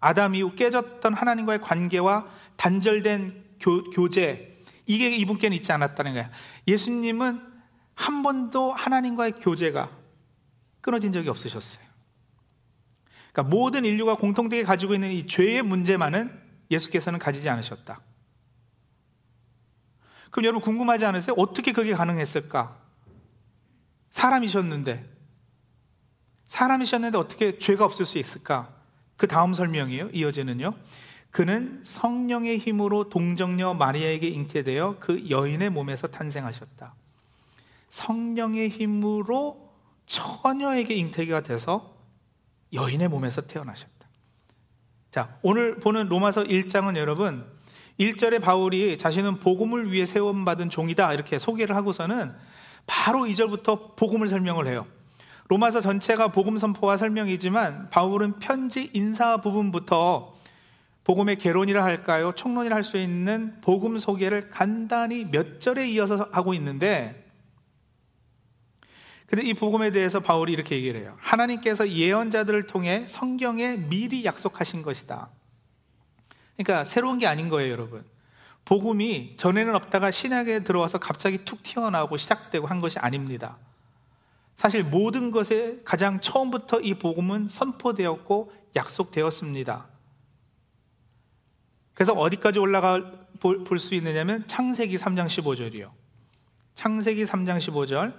아담 0.00 0.34
이후 0.34 0.54
깨졌던 0.54 1.14
하나님과의 1.14 1.60
관계와 1.60 2.26
단절된 2.56 3.44
교, 3.60 4.10
제 4.10 4.60
이게 4.86 5.10
이분께는 5.10 5.56
있지 5.56 5.72
않았다는 5.72 6.14
거야. 6.14 6.30
예수님은 6.68 7.40
한 7.94 8.22
번도 8.22 8.72
하나님과의 8.72 9.32
교제가 9.32 9.90
끊어진 10.80 11.12
적이 11.12 11.30
없으셨어요. 11.30 11.84
그러니까 13.32 13.54
모든 13.54 13.84
인류가 13.84 14.16
공통되게 14.16 14.62
가지고 14.62 14.94
있는 14.94 15.10
이 15.10 15.26
죄의 15.26 15.62
문제만은 15.62 16.38
예수께서는 16.70 17.18
가지지 17.18 17.48
않으셨다. 17.48 18.00
그럼 20.30 20.44
여러분 20.44 20.60
궁금하지 20.60 21.06
않으세요? 21.06 21.34
어떻게 21.38 21.72
그게 21.72 21.94
가능했을까? 21.94 22.83
사람이셨는데 24.14 25.04
사람이셨는데 26.46 27.18
어떻게 27.18 27.58
죄가 27.58 27.84
없을 27.84 28.06
수 28.06 28.18
있을까? 28.18 28.72
그 29.16 29.26
다음 29.26 29.52
설명이에요. 29.52 30.10
이어지는요. 30.12 30.72
그는 31.32 31.80
성령의 31.82 32.58
힘으로 32.58 33.08
동정녀 33.08 33.74
마리아에게 33.74 34.28
잉태되어 34.28 34.98
그 35.00 35.28
여인의 35.30 35.70
몸에서 35.70 36.06
탄생하셨다. 36.06 36.94
성령의 37.90 38.68
힘으로 38.68 39.74
처녀에게 40.06 40.94
잉태가 40.94 41.42
돼서 41.42 41.96
여인의 42.72 43.08
몸에서 43.08 43.40
태어나셨다. 43.40 44.08
자, 45.10 45.38
오늘 45.42 45.80
보는 45.80 46.06
로마서 46.06 46.44
1장은 46.44 46.96
여러분, 46.96 47.44
1절에 47.98 48.40
바울이 48.40 48.96
자신은 48.96 49.38
복음을 49.38 49.90
위해 49.90 50.06
세움받은 50.06 50.70
종이다 50.70 51.14
이렇게 51.14 51.40
소개를 51.40 51.74
하고서는 51.74 52.34
바로 52.86 53.20
2절부터 53.20 53.96
복음을 53.96 54.28
설명을 54.28 54.66
해요. 54.66 54.86
로마서 55.48 55.80
전체가 55.80 56.28
복음 56.28 56.56
선포와 56.56 56.96
설명이지만 56.96 57.90
바울은 57.90 58.38
편지 58.38 58.90
인사 58.94 59.36
부분부터 59.38 60.34
복음의 61.04 61.36
개론이라 61.36 61.84
할까요? 61.84 62.32
총론이라 62.34 62.74
할 62.74 62.82
수 62.82 62.96
있는 62.96 63.60
복음 63.60 63.98
소개를 63.98 64.48
간단히 64.48 65.26
몇 65.30 65.60
절에 65.60 65.86
이어서 65.90 66.28
하고 66.32 66.54
있는데 66.54 67.24
근데 69.26 69.48
이 69.48 69.54
복음에 69.54 69.90
대해서 69.90 70.20
바울이 70.20 70.52
이렇게 70.52 70.76
얘기를 70.76 71.00
해요. 71.00 71.16
하나님께서 71.18 71.88
예언자들을 71.88 72.66
통해 72.66 73.04
성경에 73.08 73.76
미리 73.76 74.24
약속하신 74.24 74.82
것이다. 74.82 75.28
그러니까 76.56 76.84
새로운 76.84 77.18
게 77.18 77.26
아닌 77.26 77.48
거예요, 77.48 77.72
여러분. 77.72 78.04
복음이 78.64 79.36
전에는 79.36 79.74
없다가 79.74 80.10
신약에 80.10 80.60
들어와서 80.60 80.98
갑자기 80.98 81.44
툭 81.44 81.62
튀어나오고 81.62 82.16
시작되고 82.16 82.66
한 82.66 82.80
것이 82.80 82.98
아닙니다. 82.98 83.58
사실 84.56 84.82
모든 84.82 85.30
것에 85.30 85.80
가장 85.84 86.20
처음부터 86.20 86.80
이 86.80 86.94
복음은 86.94 87.48
선포되었고 87.48 88.52
약속되었습니다. 88.76 89.86
그래서 91.92 92.12
어디까지 92.12 92.58
올라갈 92.58 93.26
볼수 93.40 93.94
있느냐면 93.94 94.46
창세기 94.46 94.96
3장 94.96 95.26
15절이요. 95.26 95.90
창세기 96.74 97.24
3장 97.24 97.58
15절. 97.58 98.14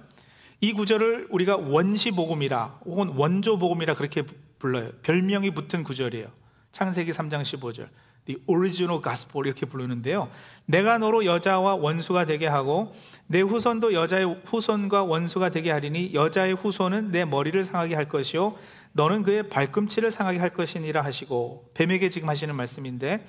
이 0.60 0.72
구절을 0.72 1.28
우리가 1.30 1.56
원시 1.56 2.10
복음이라 2.10 2.80
혹은 2.86 3.08
원조 3.08 3.58
복음이라 3.58 3.94
그렇게 3.94 4.24
불러요. 4.58 4.92
별명이 5.02 5.50
붙은 5.50 5.82
구절이에요. 5.82 6.28
창세기 6.72 7.10
3장 7.10 7.42
15절. 7.42 7.88
The 8.26 8.42
original 8.48 9.00
gospel 9.02 9.46
이렇게 9.46 9.66
부르는데요. 9.66 10.30
내가 10.66 10.98
너로 10.98 11.24
여자와 11.24 11.76
원수가 11.76 12.24
되게 12.26 12.46
하고 12.46 12.92
내 13.26 13.40
후손도 13.40 13.92
여자의 13.94 14.42
후손과 14.44 15.04
원수가 15.04 15.50
되게 15.50 15.70
하리니 15.70 16.12
여자의 16.12 16.54
후손은 16.54 17.12
내 17.12 17.24
머리를 17.24 17.62
상하게 17.62 17.94
할 17.94 18.08
것이요 18.08 18.56
너는 18.92 19.22
그의 19.22 19.48
발꿈치를 19.48 20.10
상하게 20.10 20.38
할 20.38 20.50
것이니라 20.50 21.02
하시고 21.02 21.70
뱀에게 21.74 22.08
지금 22.08 22.28
하시는 22.28 22.54
말씀인데 22.54 23.26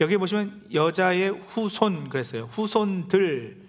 여기 0.00 0.16
보시면 0.16 0.64
여자의 0.72 1.30
후손 1.48 2.08
그랬어요. 2.08 2.44
후손들 2.52 3.68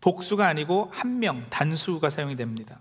복수가 0.00 0.46
아니고 0.46 0.90
한 0.92 1.18
명 1.18 1.46
단수가 1.50 2.10
사용이 2.10 2.36
됩니다. 2.36 2.80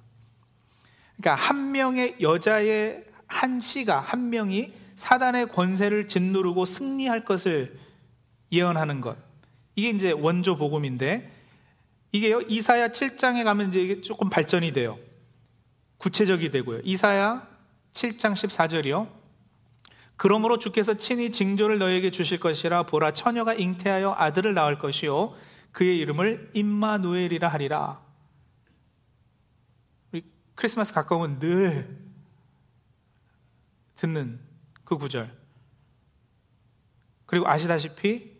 그러니까 1.17 1.35
한 1.43 1.71
명의 1.71 2.15
여자의 2.21 3.03
한 3.25 3.59
씨가 3.59 3.99
한 3.99 4.29
명이 4.29 4.73
사단의 4.97 5.49
권세를 5.49 6.07
짓누르고 6.07 6.65
승리할 6.65 7.23
것을 7.23 7.79
예언하는 8.51 8.99
것. 8.99 9.15
이게 9.75 9.89
이제 9.89 10.11
원조 10.11 10.57
복음인데 10.57 11.31
이게요. 12.11 12.41
이사야 12.41 12.89
7장에 12.89 13.43
가면 13.43 13.69
이제 13.69 13.81
이게 13.81 14.01
조금 14.01 14.29
발전이 14.29 14.73
돼요. 14.73 14.97
구체적이 15.97 16.49
되고요. 16.49 16.81
이사야 16.83 17.47
7장 17.93 18.33
14절이요. 18.33 19.09
그러므로 20.15 20.57
주께서 20.57 20.95
친히 20.95 21.31
징조를 21.31 21.77
너에게 21.77 22.09
주실 22.09 22.39
것이라 22.39 22.83
보라 22.83 23.11
처녀가 23.13 23.53
잉태하여 23.53 24.15
아들을 24.17 24.55
낳을 24.55 24.79
것이요 24.79 25.35
그의 25.71 25.99
이름을 25.99 26.51
임마누엘이라 26.55 27.47
하리라. 27.47 28.01
우리 30.11 30.23
크리스마스 30.55 30.91
가까우면 30.91 31.37
늘 31.37 31.99
듣는 33.95 34.46
그 34.87 34.97
구절. 34.97 35.29
그리고 37.25 37.45
아시다시피 37.45 38.37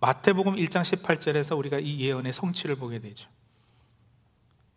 마태복음 0.00 0.54
1장 0.56 0.80
18절에서 0.80 1.58
우리가 1.58 1.78
이 1.78 2.00
예언의 2.00 2.32
성취를 2.32 2.76
보게 2.76 3.00
되죠. 3.00 3.28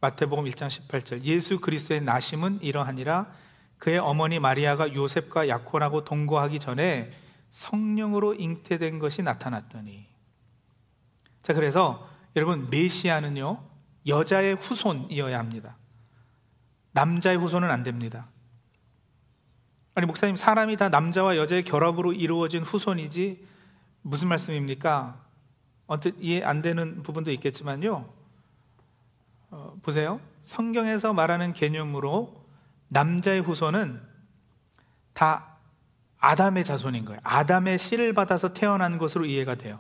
마태복음 0.02 0.44
1장 0.44 0.68
18절. 0.68 1.24
예수 1.24 1.62
그리스도의 1.62 2.02
나심은 2.02 2.62
이러하니라. 2.62 3.32
그의 3.78 4.00
어머니 4.00 4.40
마리아가 4.40 4.94
요셉과 4.94 5.48
약혼하고 5.48 6.04
동거하기 6.04 6.60
전에 6.60 7.14
성령으로 7.52 8.34
잉태된 8.34 9.00
것이 9.00 9.24
나타났더니. 9.24 10.06
자 11.42 11.54
그래서 11.54 12.06
여러분 12.36 12.70
메시아는요 12.70 13.64
여자의 14.08 14.56
후손이어야 14.56 15.40
합니다. 15.40 15.78
남자의 16.92 17.38
후손은 17.38 17.72
안 17.72 17.82
됩니다 17.82 18.28
아니 19.96 20.08
목사님 20.08 20.36
사람이 20.36 20.78
다 20.78 20.90
남자와 20.90 21.38
여자의 21.38 21.64
결합으로 21.64 22.14
이루어진 22.14 22.64
후손이지 22.64 23.46
무슨 24.02 24.28
말씀입니까? 24.28 25.22
어쨌 25.86 26.14
이해 26.20 26.44
안 26.44 26.62
되는 26.62 27.04
부분도 27.04 27.32
있겠지만요. 27.32 28.10
어, 29.52 29.78
보세요. 29.84 30.20
성경에서 30.42 31.14
말하는 31.14 31.54
개념으로 31.54 32.44
남자의 32.88 33.42
후손은 33.42 34.02
다 35.14 35.58
아담의 36.20 36.64
자손인 36.64 37.06
거예요. 37.06 37.20
아담의 37.24 37.78
씨를 37.78 38.14
받아서 38.14 38.54
태어난 38.54 38.98
것으로 38.98 39.26
이해가 39.26 39.56
돼요. 39.56 39.80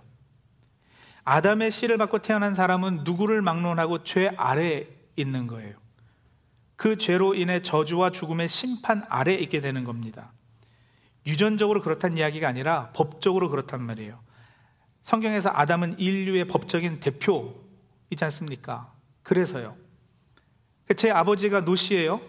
아담의 1.23 1.71
씨를 1.71 1.97
받고 1.97 2.19
태어난 2.19 2.53
사람은 2.53 3.03
누구를 3.03 3.41
막론하고 3.41 4.03
죄 4.03 4.27
아래에 4.37 4.87
있는 5.15 5.47
거예요. 5.47 5.75
그 6.83 6.97
죄로 6.97 7.33
인해 7.33 7.61
저주와 7.61 8.09
죽음의 8.09 8.49
심판 8.49 9.05
아래에 9.07 9.35
있게 9.35 9.61
되는 9.61 9.85
겁니다. 9.85 10.33
유전적으로 11.25 11.81
그렇다는 11.81 12.17
이야기가 12.17 12.45
아니라 12.45 12.91
법적으로 12.91 13.49
그렇단 13.49 13.81
말이에요. 13.81 14.21
성경에서 15.01 15.49
아담은 15.53 15.97
인류의 15.97 16.43
법적인 16.47 16.99
대표이지 16.99 18.21
않습니까? 18.23 18.93
그래서요. 19.21 19.77
제 20.97 21.09
아버지가 21.09 21.61
노시예요. 21.61 22.19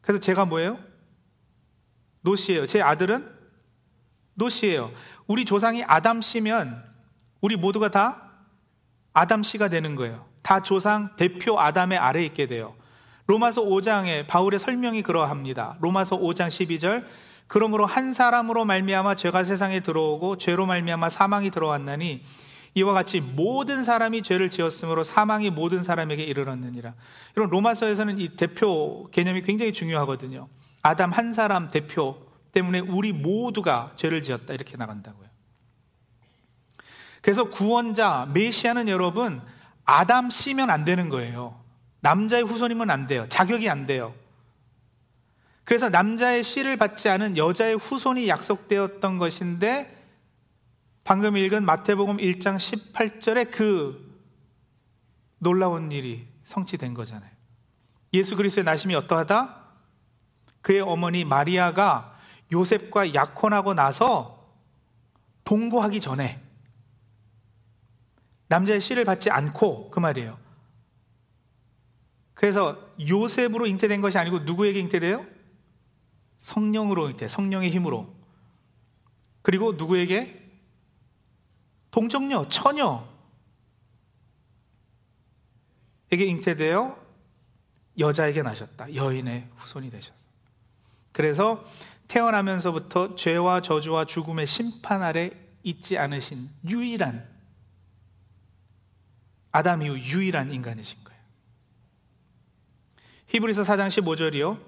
그래서 0.00 0.18
제가 0.18 0.44
뭐예요? 0.44 0.80
노시예요. 2.22 2.66
제 2.66 2.82
아들은 2.82 3.32
노시예요. 4.34 4.90
우리 5.28 5.44
조상이 5.44 5.84
아담 5.84 6.20
씨면 6.20 6.82
우리 7.40 7.54
모두가 7.54 7.92
다 7.92 8.28
아담 9.12 9.44
씨가 9.44 9.68
되는 9.68 9.94
거예요. 9.94 10.26
다 10.42 10.64
조상 10.64 11.14
대표 11.14 11.60
아담의 11.60 11.96
아래에 11.96 12.24
있게 12.24 12.48
돼요. 12.48 12.74
로마서 13.32 13.62
5장에 13.62 14.26
바울의 14.26 14.58
설명이 14.58 15.02
그러합니다. 15.02 15.78
로마서 15.80 16.18
5장 16.18 16.48
12절 16.48 17.06
그러므로 17.46 17.86
한 17.86 18.12
사람으로 18.12 18.66
말미암아 18.66 19.14
죄가 19.14 19.42
세상에 19.42 19.80
들어오고 19.80 20.36
죄로 20.36 20.66
말미암아 20.66 21.08
사망이 21.08 21.50
들어왔나니 21.50 22.22
이와 22.74 22.92
같이 22.92 23.22
모든 23.22 23.84
사람이 23.84 24.20
죄를 24.20 24.50
지었으므로 24.50 25.02
사망이 25.02 25.48
모든 25.48 25.82
사람에게 25.82 26.22
이르렀느니라. 26.24 26.92
여러분 27.38 27.50
로마서에서는 27.50 28.18
이 28.18 28.36
대표 28.36 29.08
개념이 29.10 29.40
굉장히 29.40 29.72
중요하거든요. 29.72 30.48
아담 30.82 31.10
한 31.10 31.32
사람 31.32 31.68
대표 31.68 32.26
때문에 32.52 32.80
우리 32.80 33.14
모두가 33.14 33.92
죄를 33.96 34.20
지었다 34.20 34.52
이렇게 34.52 34.76
나간다고요. 34.76 35.28
그래서 37.22 37.44
구원자 37.44 38.28
메시아는 38.34 38.88
여러분 38.88 39.40
아담 39.86 40.28
씨면 40.28 40.68
안 40.68 40.84
되는 40.84 41.08
거예요. 41.08 41.61
남자의 42.02 42.42
후손이면 42.42 42.90
안 42.90 43.06
돼요. 43.06 43.26
자격이 43.28 43.68
안 43.68 43.86
돼요. 43.86 44.12
그래서 45.64 45.88
남자의 45.88 46.42
씨를 46.42 46.76
받지 46.76 47.08
않은 47.08 47.36
여자의 47.36 47.76
후손이 47.76 48.28
약속되었던 48.28 49.18
것인데 49.18 49.98
방금 51.04 51.36
읽은 51.36 51.64
마태복음 51.64 52.16
1장 52.16 52.56
18절에 52.56 53.50
그 53.50 54.20
놀라운 55.38 55.92
일이 55.92 56.26
성취된 56.44 56.92
거잖아요. 56.94 57.30
예수 58.14 58.36
그리스도의 58.36 58.64
나심이 58.64 58.94
어떠하다? 58.96 59.62
그의 60.60 60.80
어머니 60.80 61.24
마리아가 61.24 62.18
요셉과 62.52 63.14
약혼하고 63.14 63.74
나서 63.74 64.44
동거하기 65.44 66.00
전에 66.00 66.40
남자의 68.48 68.80
씨를 68.80 69.04
받지 69.04 69.30
않고 69.30 69.90
그 69.90 70.00
말이에요. 70.00 70.41
그래서 72.42 72.76
요셉으로 72.98 73.66
잉태된 73.68 74.00
것이 74.00 74.18
아니고 74.18 74.40
누구에게 74.40 74.80
잉태돼요? 74.80 75.24
성령으로 76.38 77.08
잉태, 77.10 77.28
성령의 77.28 77.70
힘으로. 77.70 78.12
그리고 79.42 79.74
누구에게? 79.74 80.50
동정녀, 81.92 82.48
처녀. 82.48 83.06
에게 86.10 86.24
잉태되어 86.24 87.00
여자에게 88.00 88.42
나셨다. 88.42 88.92
여인의 88.92 89.48
후손이 89.58 89.90
되셨다. 89.90 90.16
그래서 91.12 91.64
태어나면서부터 92.08 93.14
죄와 93.14 93.62
저주와 93.62 94.06
죽음의 94.06 94.48
심판 94.48 95.04
아래 95.04 95.30
있지 95.62 95.96
않으신 95.96 96.50
유일한 96.68 97.24
아담 99.52 99.82
이후 99.82 99.96
유일한 99.96 100.50
인간이신. 100.50 101.01
히브리서 103.32 103.62
4장 103.62 103.88
15절이요. 103.88 104.60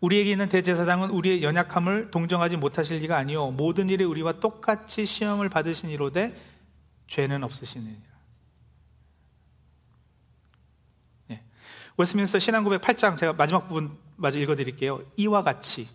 우리에게 0.00 0.32
있는 0.32 0.50
대제사장은 0.50 1.08
우리의 1.08 1.42
연약함을 1.42 2.10
동정하지 2.10 2.58
못하실 2.58 2.98
리가 2.98 3.16
아니요 3.16 3.52
모든 3.52 3.88
일에 3.88 4.04
우리와 4.04 4.32
똑같이 4.32 5.06
시험을 5.06 5.48
받으신 5.48 5.88
이로되 5.88 6.38
죄는 7.06 7.42
없으시느니라. 7.42 8.02
네. 11.28 11.42
웨스민스터 11.96 12.38
신앙고백 12.38 12.82
8장 12.82 13.16
제가 13.16 13.32
마지막 13.32 13.66
부분 13.66 13.96
마저 14.16 14.38
읽어드릴게요. 14.38 15.02
이와 15.16 15.42
같이 15.42 15.88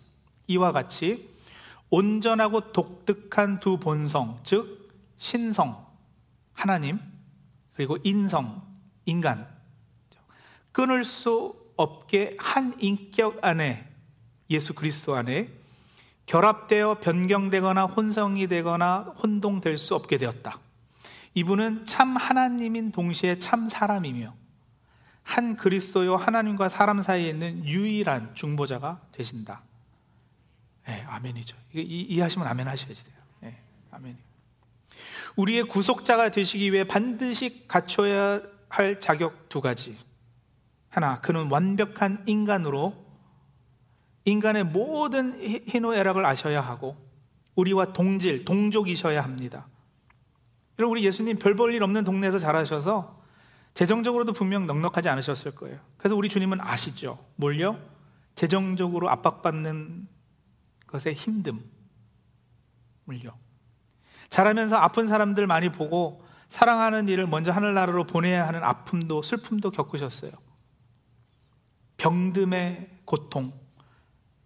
이와 0.48 0.72
같이 0.72 1.30
온전하고 1.88 2.72
독특한 2.72 3.60
두 3.60 3.78
본성 3.78 4.40
즉 4.42 4.90
신성 5.18 5.86
하나님 6.52 6.98
그리고 7.74 7.96
인성 8.02 8.60
인간 9.06 9.46
끊을 10.72 11.04
수 11.04 11.59
없게 11.80 12.36
한 12.38 12.74
인격 12.78 13.42
안에 13.42 13.88
예수 14.50 14.74
그리스도 14.74 15.14
안에 15.14 15.48
결합되어 16.26 17.00
변경되거나 17.00 17.86
혼성이 17.86 18.46
되거나 18.48 19.14
혼동될 19.22 19.78
수 19.78 19.94
없게 19.94 20.18
되었다. 20.18 20.60
이분은 21.34 21.86
참 21.86 22.16
하나님인 22.16 22.92
동시에 22.92 23.38
참 23.38 23.66
사람이며 23.66 24.34
한 25.22 25.56
그리스도요 25.56 26.16
하나님과 26.16 26.68
사람 26.68 27.00
사이에 27.00 27.30
있는 27.30 27.64
유일한 27.64 28.34
중보자가 28.34 29.00
되신다. 29.12 29.62
네, 30.86 31.02
아멘이죠. 31.08 31.56
이, 31.74 31.80
이해하시면 31.80 32.46
아멘 32.46 32.68
하셔야지 32.68 33.04
돼요. 33.04 33.16
네, 33.40 33.58
아멘. 33.90 34.18
우리의 35.36 35.62
구속자가 35.64 36.30
되시기 36.30 36.72
위해 36.72 36.84
반드시 36.84 37.66
갖춰야 37.66 38.42
할 38.68 39.00
자격 39.00 39.48
두 39.48 39.60
가지. 39.60 39.96
하나, 40.90 41.20
그는 41.20 41.48
완벽한 41.50 42.22
인간으로 42.26 42.94
인간의 44.24 44.64
모든 44.64 45.40
희노애락을 45.68 46.26
아셔야 46.26 46.60
하고 46.60 46.96
우리와 47.54 47.92
동질, 47.92 48.44
동족이셔야 48.44 49.22
합니다. 49.22 49.66
여러분 50.78 50.96
우리 50.96 51.04
예수님 51.06 51.38
별 51.38 51.54
볼 51.54 51.72
일 51.74 51.82
없는 51.82 52.04
동네에서 52.04 52.38
자라셔서 52.38 53.20
재정적으로도 53.74 54.32
분명 54.32 54.66
넉넉하지 54.66 55.08
않으셨을 55.08 55.54
거예요. 55.54 55.78
그래서 55.96 56.16
우리 56.16 56.28
주님은 56.28 56.60
아시죠. 56.60 57.18
뭘요? 57.36 57.78
재정적으로 58.34 59.08
압박받는 59.10 60.08
것의 60.88 61.14
힘듦을요. 61.14 61.60
자라면서 64.28 64.76
아픈 64.76 65.06
사람들 65.06 65.46
많이 65.46 65.70
보고 65.70 66.24
사랑하는 66.48 67.08
일을 67.08 67.26
먼저 67.28 67.52
하늘나라로 67.52 68.04
보내야 68.06 68.46
하는 68.48 68.64
아픔도 68.64 69.22
슬픔도 69.22 69.70
겪으셨어요. 69.70 70.32
병듦의 72.00 72.88
고통, 73.04 73.52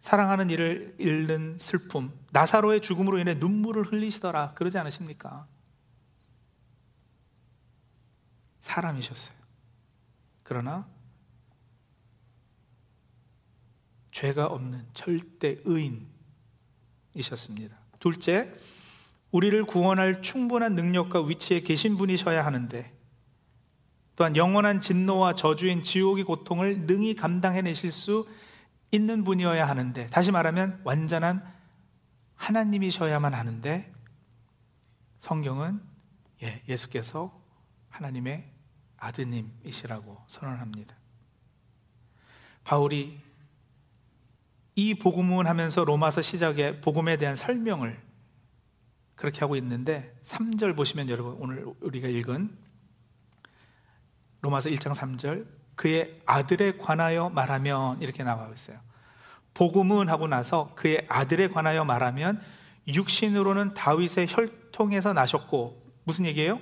사랑하는 0.01 0.51
일을 0.51 0.97
잃는 0.99 1.59
슬픔, 1.61 2.13
나사로의 2.33 2.81
죽음으로 2.81 3.19
인해 3.19 3.35
눈물을 3.35 3.85
흘리시더라. 3.85 4.55
그러지 4.55 4.77
않으십니까? 4.77 5.47
사람이셨어요. 8.59 9.37
그러나 10.43 10.89
죄가 14.11 14.47
없는 14.47 14.89
절대 14.93 15.59
의인이셨습니다. 17.15 17.79
둘째, 18.01 18.53
우리를 19.31 19.65
구원할 19.65 20.23
충분한 20.23 20.75
능력과 20.75 21.23
위치에 21.23 21.61
계신 21.61 21.97
분이셔야 21.97 22.45
하는데 22.45 22.94
또한 24.17 24.37
영원한 24.37 24.81
진노와 24.81 25.35
저주인 25.35 25.83
지옥의 25.83 26.25
고통을 26.25 26.87
능히 26.87 27.15
감당해내실 27.15 27.91
수 27.91 28.29
있는 28.91 29.25
분이어야 29.25 29.67
하는데 29.67 30.07
다시 30.09 30.31
말하면 30.31 30.81
완전한 30.85 31.45
하나님이셔야만 32.37 33.35
하는데 33.35 33.91
성경은 35.19 35.81
예, 36.43 36.63
예수께서 36.69 37.41
하나님의 37.89 38.51
아드님이시라고 38.99 40.23
선언합니다. 40.27 40.97
바울이 42.65 43.21
이 44.77 44.95
복음을 44.95 45.47
하면서 45.47 45.85
로마서 45.85 46.23
시작에 46.23 46.81
복음에 46.81 47.17
대한 47.17 47.37
설명을 47.37 48.01
그렇게 49.15 49.41
하고 49.41 49.57
있는데 49.57 50.15
3절 50.25 50.77
보시면 50.77 51.09
여러분 51.09 51.37
오늘 51.39 51.65
우리가 51.81 52.09
읽은 52.09 52.64
로마서 54.45 54.69
1장 54.69 54.95
3절 54.95 55.47
그의 55.75 56.21
아들에 56.27 56.77
관하여 56.77 57.31
말하면 57.31 58.03
이렇게 58.03 58.23
나와 58.23 58.49
있어요. 58.53 58.79
복음은 59.55 60.11
하고 60.11 60.27
나서 60.27 60.73
그의 60.75 61.07
아들에 61.09 61.49
관하여 61.49 61.85
말하면 61.85 62.43
육신으로는 62.87 63.73
다윗의 63.73 64.27
혈통에서 64.29 65.15
나셨고 65.15 65.83
무슨 66.05 66.27
얘기예요? 66.27 66.61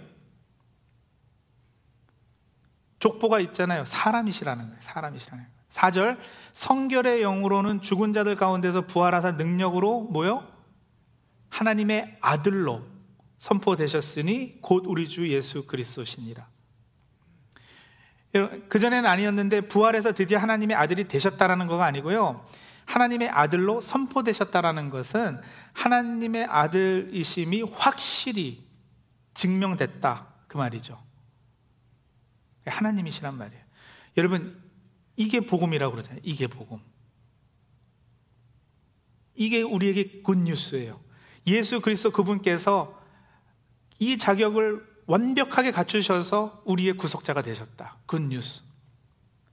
족보가 3.00 3.40
있잖아요. 3.40 3.84
사람이시라는 3.84 4.64
거예요. 4.64 4.80
사람이시라는 4.80 5.44
거예요. 5.44 5.62
4절 5.70 6.18
성결의 6.52 7.22
영으로는 7.22 7.82
죽은 7.82 8.12
자들 8.12 8.36
가운데서 8.36 8.86
부활하사 8.86 9.32
능력으로 9.32 10.02
뭐요? 10.02 10.46
하나님의 11.48 12.18
아들로 12.20 12.84
선포되셨으니 13.38 14.60
곧 14.60 14.84
우리 14.86 15.08
주 15.08 15.28
예수 15.32 15.66
그리스도시니라. 15.66 16.46
그전에는 18.68 19.08
아니었는데 19.08 19.62
부활해서 19.62 20.12
드디어 20.12 20.38
하나님의 20.38 20.76
아들이 20.76 21.06
되셨다라는 21.06 21.66
거가 21.66 21.84
아니고요. 21.84 22.44
하나님의 22.86 23.28
아들로 23.28 23.80
선포되셨다라는 23.80 24.90
것은 24.90 25.40
하나님의 25.72 26.46
아들이심이 26.46 27.62
확실히 27.62 28.66
증명됐다. 29.34 30.28
그 30.48 30.56
말이죠. 30.56 31.02
하나님이시란 32.66 33.36
말이에요. 33.36 33.62
여러분, 34.16 34.62
이게 35.16 35.40
복음이라고 35.40 35.92
그러잖아요. 35.94 36.20
이게 36.22 36.46
복음. 36.46 36.80
이게 39.34 39.62
우리에게 39.62 40.22
굿뉴스예요. 40.22 41.00
예수 41.46 41.80
그리스도 41.80 42.10
그분께서 42.10 43.00
이 43.98 44.18
자격을 44.18 44.91
완벽하게 45.12 45.72
갖추셔서 45.72 46.62
우리의 46.64 46.96
구속자가 46.96 47.42
되셨다. 47.42 47.98
굿뉴스. 48.06 48.62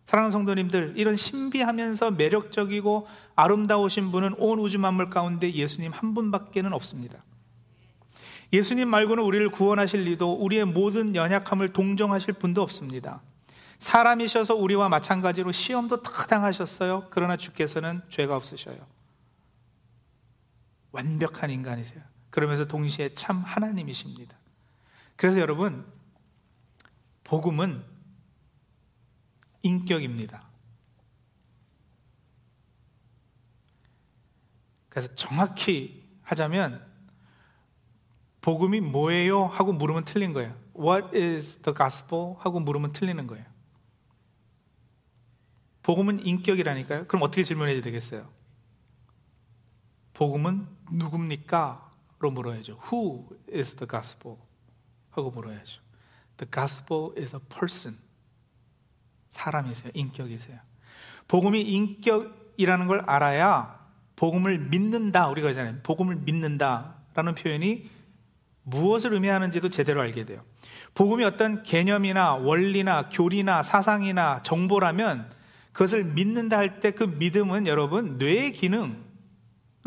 사랑하는 0.06 0.32
성도님들, 0.32 0.94
이런 0.96 1.18
신비하면서 1.18 2.12
매력적이고 2.12 3.08
아름다우신 3.36 4.12
분은 4.12 4.36
온 4.38 4.60
우주 4.60 4.80
만물 4.80 5.10
가운데 5.10 5.54
예수님 5.54 5.92
한 5.92 6.14
분밖에는 6.14 6.72
없습니다. 6.72 7.26
예수님 8.54 8.88
말고는 8.88 9.22
우리를 9.22 9.50
구원하실 9.52 10.06
리도 10.06 10.34
우리의 10.36 10.64
모든 10.64 11.14
연약함을 11.14 11.74
동정하실 11.74 12.36
분도 12.36 12.62
없습니다. 12.62 13.22
사람이셔서 13.80 14.56
우리와 14.56 14.88
마찬가지로 14.88 15.52
시험도 15.52 16.04
다 16.04 16.26
당하셨어요. 16.26 17.08
그러나 17.10 17.36
주께서는 17.36 18.02
죄가 18.08 18.34
없으셔요. 18.36 18.78
완벽한 20.94 21.52
인간이세요. 21.52 22.02
그러면서 22.30 22.66
동시에 22.66 23.14
참 23.14 23.44
하나님이십니다. 23.46 24.40
그래서 25.20 25.42
여러분, 25.42 25.86
복음은 27.26 27.84
인격입니다. 29.64 30.48
그래서 34.88 35.14
정확히 35.16 36.10
하자면, 36.22 36.90
복음이 38.40 38.80
뭐예요? 38.80 39.46
하고 39.48 39.74
물으면 39.74 40.06
틀린 40.06 40.32
거예요. 40.32 40.58
What 40.74 41.10
is 41.14 41.58
the 41.64 41.76
gospel? 41.76 42.36
하고 42.38 42.62
물으면 42.62 42.94
틀리는 42.94 43.28
거예요. 43.28 43.46
복음은 45.84 46.26
인격이라니까요. 46.26 47.08
그럼 47.08 47.24
어떻게 47.24 47.44
질문해야 47.44 47.82
되겠어요? 47.82 48.32
복음은 50.14 50.66
누굽니까? 50.94 51.88
로 52.20 52.32
물어야죠. 52.32 52.80
Who 52.90 53.38
is 53.54 53.76
the 53.76 53.86
gospel? 53.86 54.38
하고 55.12 55.32
물어야죠. 55.32 55.82
The 56.38 56.50
gospel 56.52 57.12
is 57.18 57.36
a 57.36 57.42
person. 57.50 57.98
사람이세요. 59.30 59.92
인격이세요. 59.94 60.58
복음이 61.28 61.62
인격이라는 61.62 62.88
걸 62.88 63.02
알아야 63.08 63.80
복음을 64.16 64.58
믿는다. 64.60 65.28
우리가 65.30 65.46
그러잖아요. 65.46 65.82
복음을 65.84 66.16
믿는다. 66.16 66.96
라는 67.14 67.36
표현이 67.36 67.90
무엇을 68.64 69.14
의미하는지도 69.14 69.70
제대로 69.70 70.02
알게 70.02 70.26
돼요. 70.26 70.44
복음이 70.94 71.24
어떤 71.24 71.64
개념이나 71.64 72.36
원리나 72.36 73.10
교리나 73.10 73.64
사상이나 73.64 74.42
정보라면 74.44 75.32
그것을 75.72 76.04
믿는다 76.04 76.58
할 76.58 76.80
때 76.80 76.92
그 76.92 77.04
믿음은 77.04 77.68
여러분 77.68 78.18
뇌의 78.18 78.52
기능을 78.54 78.96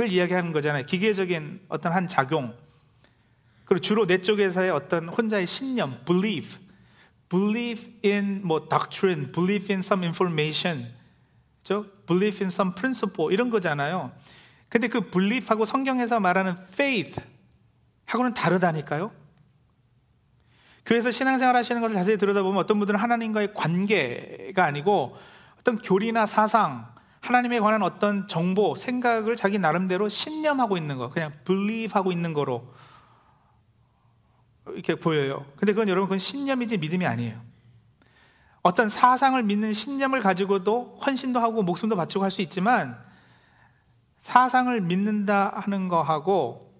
이야기하는 0.08 0.52
거잖아요. 0.52 0.86
기계적인 0.86 1.66
어떤 1.68 1.92
한 1.92 2.08
작용. 2.08 2.56
그리고 3.72 3.80
주로 3.80 4.06
내 4.06 4.20
쪽에서의 4.20 4.70
어떤 4.70 5.08
혼자의 5.08 5.46
신념, 5.46 5.98
belief, 6.04 6.58
believe 7.30 7.90
in 8.04 8.42
뭐 8.44 8.68
doctrine, 8.68 9.32
believe 9.32 9.72
in 9.72 9.78
some 9.78 10.04
information, 10.04 10.92
저 11.64 11.86
believe 12.06 12.44
in 12.44 12.48
some 12.48 12.74
principle 12.74 13.32
이런 13.32 13.48
거잖아요. 13.48 14.12
근데 14.68 14.88
그 14.88 15.08
belief하고 15.08 15.64
성경에서 15.64 16.20
말하는 16.20 16.54
faith 16.74 17.18
하고는 18.04 18.34
다르다니까요. 18.34 19.10
교회에서 20.84 21.10
신앙생활 21.10 21.56
하시는 21.56 21.80
것을 21.80 21.96
자세히 21.96 22.18
들여다보면 22.18 22.58
어떤 22.58 22.78
분들은 22.78 23.00
하나님과의 23.00 23.54
관계가 23.54 24.66
아니고 24.66 25.16
어떤 25.60 25.78
교리나 25.78 26.26
사상, 26.26 26.92
하나님에 27.20 27.58
관한 27.58 27.82
어떤 27.82 28.28
정보, 28.28 28.74
생각을 28.74 29.34
자기 29.36 29.58
나름대로 29.58 30.10
신념하고 30.10 30.76
있는 30.76 30.98
거, 30.98 31.08
그냥 31.08 31.32
believe 31.46 31.92
하고 31.94 32.12
있는 32.12 32.34
거로 32.34 32.70
이렇게 34.68 34.94
보여요. 34.94 35.44
근데 35.56 35.72
그건 35.72 35.88
여러분, 35.88 36.06
그건 36.06 36.18
신념이지 36.18 36.78
믿음이 36.78 37.04
아니에요. 37.06 37.40
어떤 38.62 38.88
사상을 38.88 39.42
믿는 39.42 39.72
신념을 39.72 40.20
가지고도 40.20 41.00
헌신도 41.04 41.40
하고 41.40 41.62
목숨도 41.62 41.96
바치고 41.96 42.22
할 42.22 42.30
수 42.30 42.42
있지만 42.42 42.96
사상을 44.20 44.80
믿는다 44.80 45.52
하는 45.56 45.88
거하고 45.88 46.72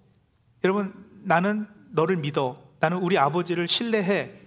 여러분, 0.63 0.93
나는 1.23 1.67
너를 1.91 2.15
믿어. 2.15 2.57
나는 2.79 2.97
우리 2.99 3.17
아버지를 3.17 3.67
신뢰해. 3.67 4.39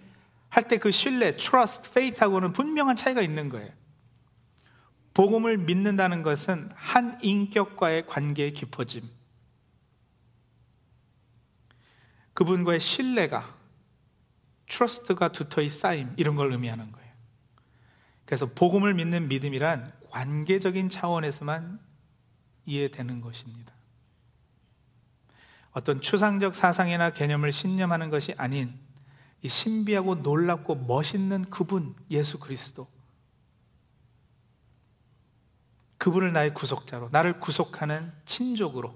할 0.49 0.62
때 0.68 0.79
그 0.79 0.90
신뢰, 0.90 1.37
trust, 1.37 1.90
faith하고는 1.90 2.55
분명한 2.55 2.96
차이가 2.96 3.20
있는 3.20 3.51
거예요. 3.51 3.70
복음을 5.12 5.59
믿는다는 5.59 6.22
것은 6.22 6.70
한 6.75 7.18
인격과의 7.22 8.07
관계의 8.07 8.53
깊어짐. 8.53 9.03
그분과의 12.37 12.81
신뢰가 12.81 13.57
트러스트가 14.68 15.33
두터이 15.33 15.70
쌓임 15.70 16.12
이런 16.16 16.37
걸 16.37 16.53
의미하는 16.53 16.92
거예요. 16.92 17.07
그래서 18.27 18.46
복음을 18.46 18.92
믿는 18.92 19.29
믿음이란 19.29 19.92
관계적인 20.11 20.90
차원에서만 20.90 21.81
이해되는 22.66 23.20
것입니다. 23.22 23.72
어떤 25.72 26.01
추상적 26.01 26.55
사상이나 26.55 27.11
개념을 27.11 27.53
신념하는 27.53 28.11
것이 28.11 28.35
아닌 28.37 28.79
이 29.42 29.49
신비하고 29.49 30.16
놀랍고 30.16 30.75
멋있는 30.75 31.44
그분 31.44 31.94
예수 32.11 32.38
그리스도 32.38 32.87
그분을 35.96 36.33
나의 36.35 36.53
구속자로 36.53 37.09
나를 37.12 37.40
구속하는 37.40 38.12
친족으로 38.27 38.94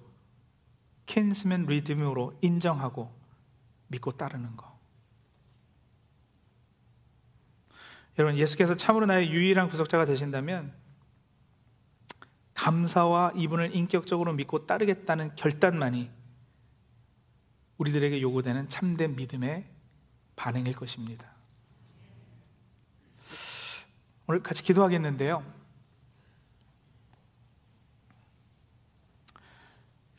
킨스맨 1.07 1.67
리듬으로 1.67 2.39
인정하고 2.43 3.20
믿고 3.91 4.13
따르는 4.13 4.57
것. 4.57 4.71
여러분 8.19 8.37
예수께서 8.39 8.77
참으로 8.77 9.07
나의 9.07 9.31
유일한 9.31 9.69
구속자가 9.69 10.05
되신다면 10.05 10.75
감사와 12.55 13.33
이분을 13.37 13.75
인격적으로 13.75 14.33
믿고 14.35 14.67
따르겠다는 14.67 15.35
결단만이 15.35 16.11
우리들에게 17.79 18.21
요구되는 18.21 18.69
참된 18.69 19.17
믿음의 19.17 19.67
반응일 20.37 20.75
것입니다. 20.75 21.31
오늘 24.27 24.43
같이 24.43 24.63
기도하겠는데요. 24.63 25.43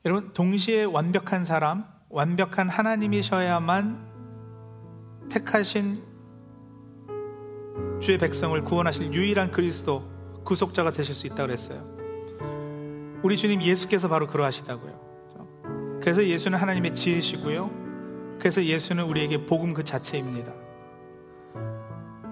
여러분, 0.04 0.34
동시에 0.34 0.84
완벽한 0.84 1.46
사람, 1.46 1.88
완벽한 2.12 2.68
하나님이셔야만 2.68 4.12
택하신 5.30 6.04
주의 8.02 8.18
백성을 8.18 8.62
구원하실 8.64 9.14
유일한 9.14 9.50
그리스도 9.52 10.04
구속자가 10.44 10.92
되실 10.92 11.16
수 11.16 11.26
있다고 11.28 11.48
그랬어요. 11.48 11.90
우리 13.24 13.38
주님 13.38 13.62
예수께서 13.62 14.10
바로 14.10 14.28
그러하시다고요. 14.28 16.00
그래서 16.02 16.26
예수는 16.26 16.58
하나님의 16.58 16.96
지혜시고요. 16.96 18.38
그래서 18.40 18.62
예수는 18.66 19.06
우리에게 19.06 19.46
복음 19.46 19.74
그 19.74 19.86
자체입니다. 19.86 20.52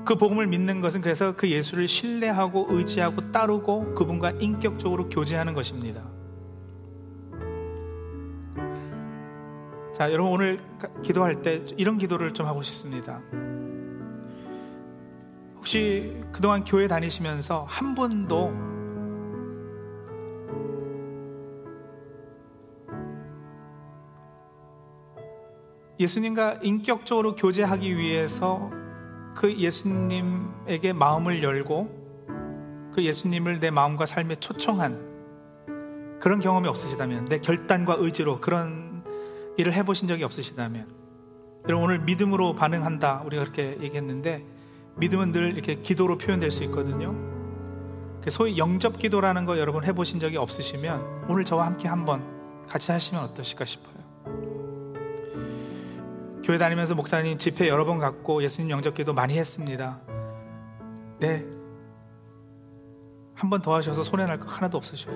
그 0.06 0.16
복음을 0.16 0.48
믿는 0.48 0.82
것은 0.82 1.02
그래서 1.02 1.36
그 1.38 1.50
예수를 1.50 1.88
신뢰하고 1.88 2.68
의지하고 2.70 3.32
따르고 3.32 3.94
그분과 3.94 4.32
인격적으로 4.40 5.08
교제하는 5.08 5.54
것입니다. 5.54 6.19
자, 10.00 10.10
여러분 10.14 10.32
오늘 10.32 10.62
기도할 11.04 11.42
때 11.42 11.62
이런 11.76 11.98
기도를 11.98 12.34
좀 12.34 12.48
하고 12.48 12.62
싶습니다. 12.62 13.22
혹시 15.58 16.24
그동안 16.32 16.64
교회 16.64 16.88
다니시면서 16.88 17.66
한 17.68 17.96
번도 17.96 18.54
예수님과 26.00 26.60
인격적으로 26.64 27.36
교제하기 27.36 27.98
위해서 27.98 28.72
그 29.36 29.54
예수님에게 29.54 30.94
마음을 30.94 31.44
열고 31.44 32.92
그 32.94 33.04
예수님을 33.04 33.60
내 33.60 33.70
마음과 33.70 34.06
삶에 34.06 34.38
초청한 34.38 35.10
그런 36.22 36.40
경험이 36.40 36.70
없으시다면 36.70 37.26
내 37.26 37.40
결단과 37.40 37.98
의지로 38.00 38.40
그런 38.40 38.89
일을 39.60 39.74
해보신 39.74 40.08
적이 40.08 40.24
없으시다면 40.24 40.88
여러분 41.68 41.84
오늘 41.86 42.00
믿음으로 42.00 42.56
반응한다 42.56 43.24
우리가 43.26 43.44
그렇게 43.44 43.78
얘기했는데 43.82 44.46
믿음은 44.98 45.32
늘 45.32 45.54
이렇게 45.54 45.76
기도로 45.76 46.18
표현될 46.18 46.52
수 46.52 46.64
있거든요. 46.66 47.14
소위 48.28 48.58
영접 48.58 48.98
기도라는 49.00 49.46
거 49.46 49.58
여러분 49.58 49.84
해보신 49.86 50.20
적이 50.20 50.38
없으시면 50.38 51.26
오늘 51.30 51.46
저와 51.46 51.66
함께 51.66 51.88
한번 51.88 52.24
같이 52.68 52.92
하시면 52.92 53.24
어떠실까 53.24 53.66
싶어요. 53.66 54.00
교회 56.44 56.58
다니면서 56.58 56.96
목사님 56.96 57.38
집회 57.38 57.68
여러 57.68 57.86
번 57.86 58.00
갔고 58.00 58.42
예수님 58.44 58.70
영접 58.72 58.94
기도 58.96 59.14
많이 59.14 59.38
했습니다. 59.38 60.00
네. 61.20 61.46
한 63.36 63.50
번 63.50 63.62
더 63.62 63.74
하셔서 63.76 64.04
손해날 64.04 64.40
거 64.40 64.48
하나도 64.50 64.78
없으셔요. 64.78 65.16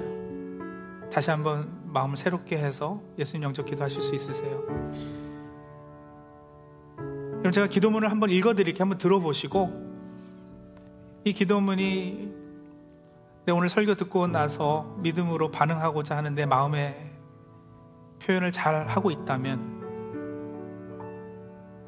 다시 1.12 1.30
한번 1.30 1.83
마음을 1.94 2.18
새롭게 2.18 2.58
해서 2.58 3.00
예수님 3.20 3.44
영접 3.44 3.66
기도 3.68 3.84
하실 3.84 4.02
수 4.02 4.16
있으세요. 4.16 4.64
그럼 7.40 7.52
제가 7.52 7.68
기도문을 7.68 8.10
한번 8.10 8.32
읽어드릴게 8.32 8.80
한번 8.80 8.98
들어보시고 8.98 9.94
이 11.26 11.34
기도문이 11.34 12.34
내 13.46 13.52
오늘 13.52 13.70
설교 13.70 13.96
듣고 13.96 14.28
나서 14.28 14.96
믿음으로 15.00 15.52
반응하고자 15.52 16.18
하는데 16.18 16.46
마음의 16.46 17.12
표현을 18.22 18.52
잘 18.52 18.88
하고 18.88 19.12
있다면 19.12 19.84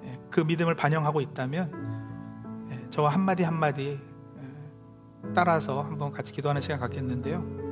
예, 0.04 0.20
그 0.30 0.42
믿음을 0.42 0.76
반영하고 0.76 1.22
있다면 1.22 2.68
예, 2.72 2.90
저와 2.90 3.10
한마디 3.10 3.44
한마디 3.44 4.00
예, 4.38 5.34
따라서 5.34 5.82
한번 5.82 6.12
같이 6.12 6.34
기도하는 6.34 6.62
시간 6.62 6.80
갖겠는데요. 6.80 7.65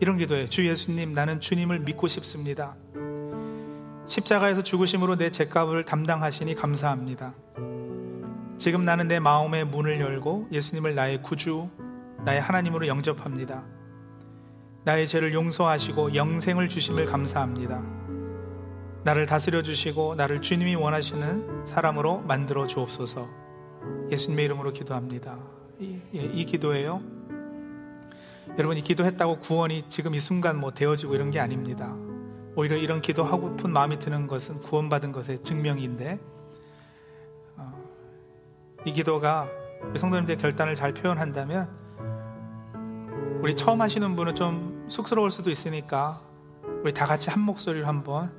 이런 0.00 0.16
기도예요. 0.16 0.48
주 0.48 0.66
예수님, 0.66 1.12
나는 1.12 1.40
주님을 1.40 1.80
믿고 1.80 2.06
싶습니다. 2.06 2.76
십자가에서 4.06 4.62
죽으심으로 4.62 5.16
내 5.16 5.30
죄값을 5.30 5.84
담당하시니 5.84 6.54
감사합니다. 6.54 7.34
지금 8.58 8.84
나는 8.84 9.08
내 9.08 9.18
마음의 9.18 9.66
문을 9.66 10.00
열고 10.00 10.48
예수님을 10.52 10.94
나의 10.94 11.22
구주, 11.22 11.68
나의 12.24 12.40
하나님으로 12.40 12.86
영접합니다. 12.86 13.64
나의 14.84 15.06
죄를 15.06 15.34
용서하시고 15.34 16.14
영생을 16.14 16.68
주심을 16.68 17.06
감사합니다. 17.06 17.82
나를 19.04 19.26
다스려 19.26 19.62
주시고 19.62 20.14
나를 20.14 20.42
주님이 20.42 20.74
원하시는 20.74 21.66
사람으로 21.66 22.20
만들어 22.20 22.66
주옵소서. 22.66 23.28
예수님의 24.10 24.44
이름으로 24.46 24.72
기도합니다. 24.72 25.38
이, 25.78 25.98
예, 26.14 26.20
이 26.20 26.44
기도예요. 26.44 27.17
여러분 28.58 28.76
이 28.76 28.82
기도했다고 28.82 29.38
구원이 29.38 29.84
지금 29.88 30.16
이 30.16 30.20
순간 30.20 30.58
뭐 30.58 30.72
되어지고 30.72 31.14
이런 31.14 31.30
게 31.30 31.38
아닙니다. 31.38 31.94
오히려 32.56 32.76
이런 32.76 33.00
기도하고픈 33.00 33.70
마음이 33.70 34.00
드는 34.00 34.26
것은 34.26 34.60
구원받은 34.62 35.12
것의 35.12 35.44
증명인데 35.44 36.18
어, 37.56 37.72
이 38.84 38.92
기도가 38.92 39.48
성도님들의 39.96 40.38
결단을 40.38 40.74
잘 40.74 40.92
표현한다면 40.92 41.70
우리 43.40 43.54
처음 43.54 43.80
하시는 43.80 44.16
분은 44.16 44.34
좀 44.34 44.86
쑥스러울 44.88 45.30
수도 45.30 45.50
있으니까 45.50 46.20
우리 46.82 46.92
다 46.92 47.06
같이 47.06 47.30
한 47.30 47.40
목소리로 47.40 47.86
한번 47.86 48.32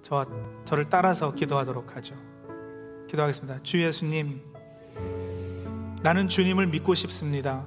저와 0.00 0.24
저를 0.64 0.88
따라서 0.88 1.34
기도하도록 1.34 1.94
하죠. 1.96 2.14
기도하겠습니다. 3.08 3.62
주 3.62 3.82
예수님, 3.82 4.40
나는 6.02 6.28
주님을 6.28 6.66
믿고 6.68 6.94
싶습니다. 6.94 7.66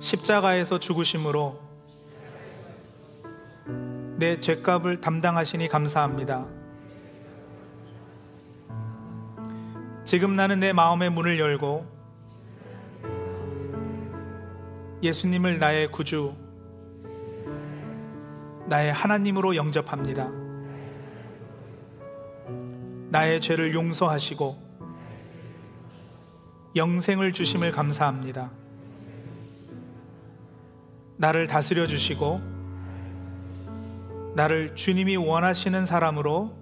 십자가에서 0.00 0.80
죽으심으로 0.80 1.60
내 4.16 4.40
죄값을 4.40 5.00
담당하시니 5.00 5.68
감사합니다. 5.68 6.46
지금 10.04 10.34
나는 10.36 10.58
내 10.58 10.72
마음의 10.72 11.10
문을 11.10 11.38
열고 11.38 11.86
예수님을 15.02 15.58
나의 15.58 15.90
구주, 15.92 16.34
나의 18.66 18.92
하나님으로 18.92 19.56
영접합니다. 19.56 20.30
나의 23.10 23.40
죄를 23.40 23.74
용서하시고 23.74 24.70
영생을 26.76 27.32
주심을 27.32 27.72
감사합니다. 27.72 28.59
나를 31.20 31.46
다스려 31.46 31.86
주시고 31.86 32.40
나를 34.34 34.74
주님이 34.74 35.16
원하시는 35.16 35.84
사람으로 35.84 36.56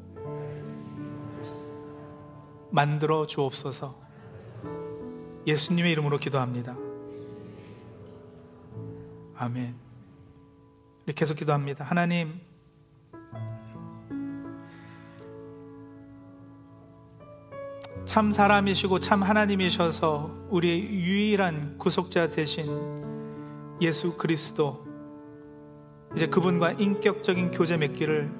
만들어 2.72 3.24
주옵소서. 3.28 3.96
예수님의 5.46 5.92
이름으로 5.92 6.18
기도합니다. 6.18 6.76
아멘. 9.36 9.76
이렇게 11.06 11.20
계속 11.20 11.36
기도합니다. 11.36 11.84
하나님, 11.84 12.40
참 18.06 18.32
사람이시고 18.32 18.98
참 18.98 19.22
하나님이셔서 19.22 20.48
우리의 20.50 20.82
유일한 20.82 21.78
구속자 21.78 22.30
되신 22.30 23.07
예수 23.80 24.16
그리스도 24.16 24.84
이제 26.16 26.26
그분과 26.26 26.72
인격적인 26.72 27.50
교제 27.52 27.76
맺기를 27.76 28.30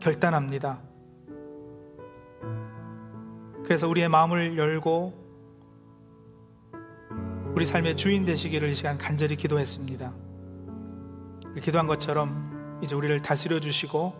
결단합니다. 0.00 0.80
그래서 3.64 3.88
우리의 3.88 4.08
마음을 4.08 4.56
열고 4.56 5.26
우리 7.54 7.64
삶의 7.64 7.96
주인 7.96 8.24
되시기를 8.24 8.68
이 8.68 8.74
시간 8.74 8.96
간절히 8.96 9.34
기도했습니다. 9.34 10.12
기도한 11.62 11.86
것처럼 11.86 12.78
이제 12.82 12.94
우리를 12.94 13.20
다스려 13.22 13.60
주시고 13.60 14.14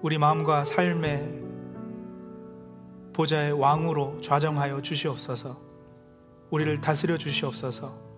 우리 0.00 0.16
마음과 0.16 0.64
삶의 0.64 1.42
보좌의 3.12 3.52
왕으로 3.52 4.20
좌정하여 4.22 4.80
주시옵소서. 4.80 5.60
우리를 6.50 6.80
다스려 6.80 7.18
주시옵소서. 7.18 8.09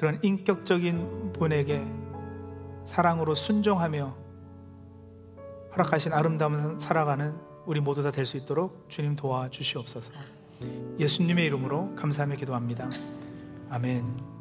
그런 0.00 0.18
인격적인 0.22 1.34
분에게 1.34 1.84
사랑으로 2.86 3.34
순종하며 3.34 4.16
허락하신 5.72 6.14
아름다운 6.14 6.78
살아가는 6.80 7.34
우리 7.66 7.80
모두 7.80 8.02
다 8.02 8.10
될 8.10 8.24
수 8.24 8.38
있도록 8.38 8.86
주님 8.88 9.14
도와 9.14 9.50
주시옵소서. 9.50 10.10
예수님의 10.98 11.44
이름으로 11.44 11.94
감사하며 11.96 12.36
기도합니다. 12.36 12.88
아멘. 13.68 14.39